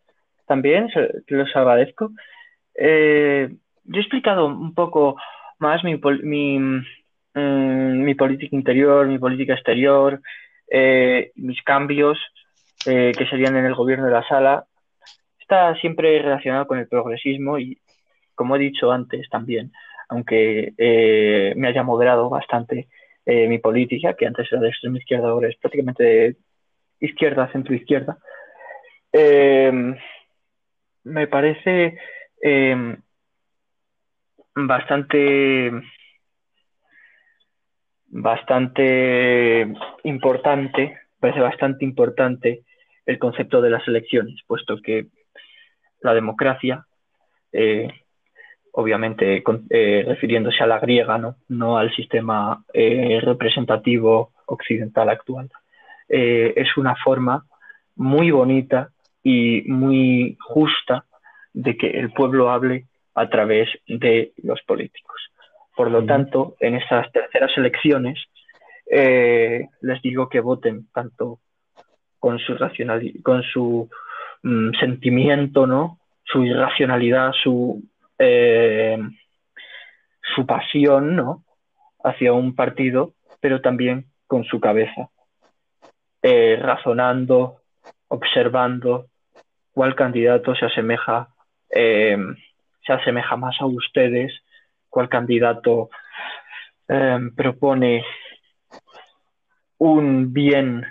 también, 0.48 0.90
los 1.28 1.56
agradezco. 1.56 2.12
Eh, 2.74 3.50
yo 3.86 3.98
he 3.98 4.02
explicado 4.02 4.48
un 4.48 4.74
poco 4.74 5.16
más 5.60 5.84
mi, 5.84 6.00
mi, 6.24 6.60
mm, 6.60 8.04
mi 8.04 8.16
política 8.16 8.56
interior, 8.56 9.08
mi 9.08 9.20
política 9.20 9.54
exterior, 9.54 10.22
eh, 10.70 11.32
mis 11.36 11.62
cambios 11.64 12.18
eh, 12.86 13.12
que 13.18 13.26
serían 13.28 13.56
en 13.56 13.66
el 13.66 13.76
gobierno 13.76 14.06
de 14.06 14.12
la 14.12 14.28
sala, 14.28 14.66
está 15.40 15.76
siempre 15.76 16.22
relacionado 16.22 16.68
con 16.68 16.80
el 16.80 16.88
progresismo 16.88 17.58
y, 17.60 17.80
como 18.34 18.56
he 18.56 18.60
dicho 18.60 18.92
antes 18.92 19.30
también, 19.30 19.72
aunque 20.10 20.74
eh, 20.78 21.54
me 21.56 21.68
haya 21.68 21.84
moderado 21.84 22.30
bastante 22.30 22.88
eh, 23.26 23.48
mi 23.48 23.60
política, 23.60 24.14
que 24.14 24.28
antes 24.28 24.52
era 24.52 24.62
de 24.62 24.70
extrema 24.70 24.98
izquierda, 24.98 25.30
ahora 25.30 25.50
es 25.50 25.58
prácticamente 25.58 26.04
de 26.04 26.36
izquierda, 27.00 27.52
centro-izquierda, 27.52 28.18
me 31.04 31.28
parece 31.28 31.98
bastante 34.56 35.72
bastante 38.08 39.68
importante, 40.04 40.98
parece 41.20 41.42
bastante 41.42 41.84
importante 41.84 42.64
el 43.06 43.20
concepto 43.20 43.62
de 43.62 43.70
las 43.70 43.86
elecciones, 43.88 44.40
puesto 44.48 44.82
que 44.82 45.08
la 46.02 46.14
democracia, 46.14 46.86
eh, 47.52 47.88
obviamente 48.72 49.44
eh, 49.70 50.04
refiriéndose 50.08 50.64
a 50.64 50.68
la 50.68 50.80
griega, 50.80 51.18
no, 51.18 51.36
no 51.50 51.78
al 51.78 51.94
sistema 51.94 52.64
eh, 52.74 53.20
representativo 53.22 54.32
occidental 54.46 55.10
actual, 55.10 55.50
es 56.08 56.78
una 56.78 56.96
forma 56.98 57.46
muy 57.96 58.30
bonita 58.30 58.92
y 59.24 59.64
muy 59.66 60.38
justa 60.40 61.04
de 61.52 61.76
que 61.76 61.90
el 61.90 62.12
pueblo 62.12 62.52
hable 62.52 62.86
a 63.16 63.30
través 63.30 63.70
de 63.88 64.34
los 64.44 64.62
políticos. 64.64 65.16
Por 65.76 65.92
lo 65.92 66.06
tanto, 66.06 66.56
en 66.60 66.76
estas 66.76 67.12
terceras 67.12 67.52
elecciones, 67.58 68.20
les 68.88 70.02
digo 70.02 70.30
que 70.30 70.40
voten 70.40 70.88
tanto 70.94 71.40
con 72.20 72.40
su, 72.40 72.58
con 73.24 73.44
su 73.44 73.90
mm, 74.44 74.72
sentimiento, 74.80 75.68
¿no? 75.68 76.00
su 76.24 76.44
irracionalidad, 76.44 77.32
su, 77.34 77.84
eh, 78.18 78.98
su 80.36 80.46
pasión 80.46 81.16
¿no? 81.16 81.44
hacia 82.04 82.34
un 82.34 82.56
partido, 82.56 83.14
pero 83.40 83.62
también 83.62 84.06
con 84.28 84.44
su 84.44 84.60
cabeza, 84.60 85.10
eh, 86.22 86.58
razonando, 86.60 87.58
observando 88.08 89.06
cuál 89.72 89.94
candidato 89.96 90.56
se 90.56 90.66
asemeja, 90.66 91.30
eh, 91.70 92.18
se 92.86 92.94
asemeja 92.94 93.36
más 93.36 93.60
a 93.60 93.66
ustedes, 93.66 94.32
cuál 94.90 95.10
candidato 95.10 95.90
propone 97.36 98.06
un 99.78 100.34
bien 100.34 100.86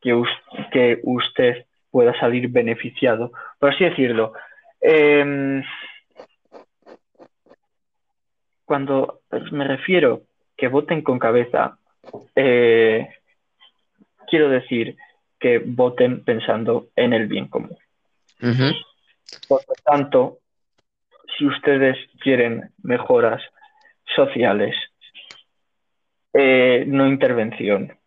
que, 0.00 1.00
usted 1.02 1.66
pueda 1.90 2.18
salir 2.18 2.48
beneficiado, 2.48 3.32
por 3.58 3.72
así 3.72 3.84
decirlo. 3.84 4.32
Em, 4.80 5.62
cuando 8.64 9.20
me 9.50 9.66
refiero 9.66 10.22
que 10.56 10.68
voten 10.68 11.02
con 11.02 11.18
cabeza, 11.18 11.78
eh, 12.34 13.08
quiero 14.28 14.48
decir 14.48 14.96
que 15.38 15.58
voten 15.58 16.22
pensando 16.24 16.88
en 16.96 17.12
el 17.12 17.26
bien 17.26 17.48
común. 17.48 17.76
Por 19.48 19.60
lo 19.66 19.74
tanto, 19.84 20.38
si 21.36 21.46
ustedes 21.46 21.96
quieren 22.20 22.70
mejoras 22.82 23.42
sociales, 24.14 24.74
eh, 26.32 26.84
no 26.86 27.06
intervención, 27.06 27.98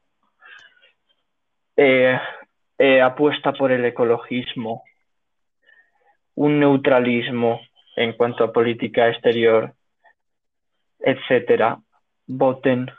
eh, 1.76 2.20
eh, 2.78 3.02
apuesta 3.02 3.54
por 3.54 3.72
el 3.72 3.86
ecologismo, 3.86 4.84
un 6.36 6.60
neutralismo 6.60 7.62
en 7.96 8.14
cuanto 8.14 8.44
a 8.44 8.54
política 8.54 9.10
exterior, 9.10 9.74
etcétera, 11.00 11.80
voten 12.28 12.90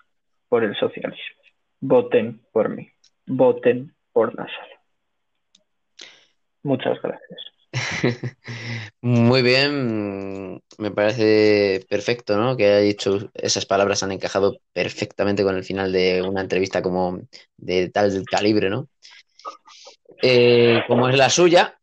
por 0.48 0.64
el 0.64 0.76
socialismo, 0.76 1.42
voten 1.80 2.40
por 2.52 2.68
mí, 2.68 2.90
voten 3.26 3.94
por 4.12 4.34
la 4.34 4.44
sala. 4.44 4.80
Muchas 6.62 7.00
gracias. 7.00 7.40
Muy 9.00 9.42
bien, 9.42 10.62
me 10.78 10.90
parece 10.90 11.84
perfecto, 11.88 12.36
¿no? 12.36 12.56
Que 12.56 12.66
haya 12.66 12.78
dicho 12.78 13.30
esas 13.34 13.66
palabras 13.66 14.02
han 14.02 14.12
encajado 14.12 14.58
perfectamente 14.72 15.42
con 15.42 15.56
el 15.56 15.64
final 15.64 15.92
de 15.92 16.22
una 16.22 16.40
entrevista 16.40 16.82
como 16.82 17.20
de 17.56 17.90
tal 17.90 18.24
calibre, 18.30 18.70
¿no? 18.70 18.88
Eh, 20.22 20.80
como 20.86 21.08
es 21.08 21.16
la 21.16 21.30
suya, 21.30 21.78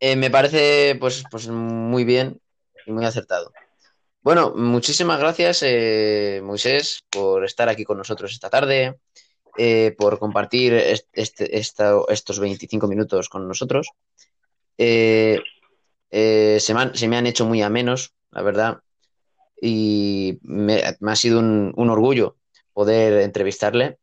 eh, 0.00 0.16
me 0.16 0.30
parece 0.30 0.96
pues, 0.98 1.22
pues 1.30 1.48
muy 1.48 2.04
bien 2.04 2.40
y 2.86 2.92
muy 2.92 3.04
acertado. 3.04 3.52
Bueno, 4.22 4.52
muchísimas 4.54 5.18
gracias, 5.18 5.62
eh, 5.64 6.40
Moisés, 6.44 7.02
por 7.10 7.44
estar 7.44 7.68
aquí 7.68 7.84
con 7.84 7.98
nosotros 7.98 8.32
esta 8.32 8.48
tarde, 8.50 8.98
por 9.98 10.18
compartir 10.18 10.72
este, 11.12 11.58
estos 11.58 12.40
25 12.40 12.86
minutos 12.86 13.28
con 13.28 13.48
nosotros. 13.48 13.88
Se, 16.10 16.74
me 17.08 17.16
han, 17.16 17.26
hecho 17.26 17.46
muy 17.46 17.62
amenos, 17.62 18.14
la 18.30 18.42
verdad, 18.42 18.78
y 19.60 20.38
me, 20.42 20.82
ha 20.82 21.16
sido 21.16 21.38
un, 21.40 21.72
un 21.76 21.90
orgullo 21.90 22.36
poder 22.72 23.22
entrevistarle. 23.22 23.98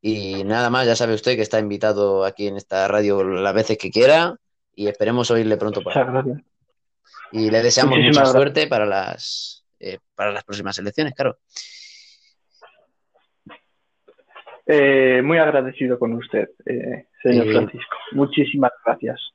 Y 0.00 0.42
nada 0.44 0.68
más, 0.68 0.86
ya 0.86 0.96
sabe 0.96 1.14
usted 1.14 1.36
que 1.36 1.42
está 1.42 1.60
invitado 1.60 2.24
aquí 2.24 2.48
en 2.48 2.56
esta 2.56 2.88
radio 2.88 3.22
las 3.22 3.54
veces 3.54 3.78
que 3.78 3.90
quiera 3.90 4.36
y 4.74 4.88
esperemos 4.88 5.30
oírle 5.30 5.56
pronto 5.56 5.82
por 5.82 5.96
ahí. 5.96 6.32
Y 7.30 7.50
le 7.50 7.62
deseamos 7.62 7.98
mucha 7.98 8.26
suerte 8.26 8.66
para 8.66 8.84
las, 8.84 9.64
eh, 9.78 9.98
para 10.14 10.32
las 10.32 10.44
próximas 10.44 10.76
elecciones, 10.78 11.14
claro. 11.14 11.38
Eh, 14.66 15.22
muy 15.22 15.38
agradecido 15.38 15.98
con 15.98 16.14
usted, 16.14 16.50
eh, 16.66 17.06
señor 17.22 17.50
Francisco. 17.50 17.96
Muchísimas 18.12 18.72
gracias. 18.84 19.31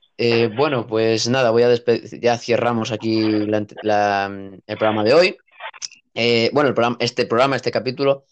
Bueno, 0.55 0.87
pues 0.87 1.27
nada, 1.29 1.51
voy 1.51 1.63
a 1.63 1.75
ya 2.21 2.37
cerramos 2.37 2.91
aquí 2.91 3.21
el 3.21 3.67
programa 4.65 5.03
de 5.03 5.13
hoy. 5.13 5.37
bueno, 6.53 6.69
el 6.69 6.73
programa, 6.75 6.97
este 6.99 7.25
programa, 7.25 7.55
este 7.55 7.71
capítulo. 7.71 8.25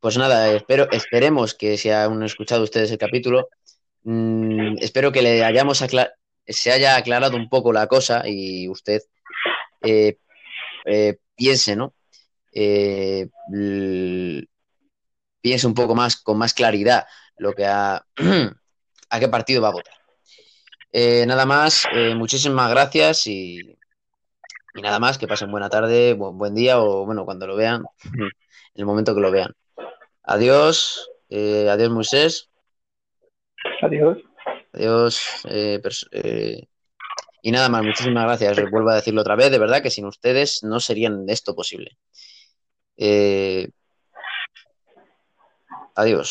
Pues 0.00 0.16
nada, 0.16 0.50
espero, 0.54 0.90
esperemos 0.90 1.54
que 1.54 1.76
si 1.76 1.90
han 1.90 2.22
escuchado 2.22 2.62
ustedes 2.62 2.90
el 2.90 2.98
capítulo, 2.98 3.48
mm, 4.04 4.78
espero 4.80 5.12
que 5.12 5.20
le 5.20 5.44
hayamos 5.44 5.82
se 6.46 6.72
haya 6.72 6.96
aclarado 6.96 7.36
un 7.36 7.48
poco 7.48 7.72
la 7.72 7.86
cosa 7.86 8.22
y 8.26 8.68
usted 8.68 9.02
eh, 9.82 10.18
eh, 10.86 11.18
piense, 11.36 11.76
¿no? 11.76 11.94
Eh, 12.52 13.28
piense 15.40 15.66
un 15.66 15.74
poco 15.74 15.94
más, 15.94 16.16
con 16.16 16.38
más 16.38 16.54
claridad, 16.54 17.06
lo 17.36 17.52
que 17.52 17.66
a, 17.66 18.04
a 19.10 19.20
qué 19.20 19.28
partido 19.28 19.62
va 19.62 19.68
a 19.68 19.72
votar. 19.72 19.94
nada 21.26 21.46
más, 21.46 21.86
muchísimas 22.16 22.70
gracias 22.70 23.26
y, 23.26 23.58
y, 24.74 24.82
nada 24.82 24.98
más, 24.98 25.18
que 25.18 25.28
pasen 25.28 25.50
buena 25.50 25.68
tarde, 25.68 26.14
buen 26.14 26.54
día 26.54 26.80
o 26.80 27.04
bueno, 27.04 27.24
cuando 27.24 27.46
lo 27.46 27.56
vean, 27.56 27.84
en 28.04 28.30
el 28.74 28.86
momento 28.86 29.14
que 29.14 29.20
lo 29.20 29.30
vean. 29.30 29.54
Adiós, 30.22 31.10
eh, 31.28 31.68
adiós 31.68 31.90
Moisés. 31.90 32.50
Adiós. 33.82 34.18
Adiós. 34.72 35.14
Eh, 35.48 35.80
eh, 36.12 36.68
y 37.42 37.50
nada 37.50 37.68
más, 37.68 37.82
muchísimas 37.82 38.24
gracias. 38.24 38.70
Vuelvo 38.70 38.90
a 38.90 38.96
decirlo 38.96 39.22
otra 39.22 39.36
vez, 39.36 39.50
de 39.50 39.58
verdad 39.58 39.82
que 39.82 39.90
sin 39.90 40.06
ustedes 40.06 40.62
no 40.62 40.78
serían 40.78 41.24
esto 41.28 41.54
posible. 41.54 41.96
adiós. 45.96 46.28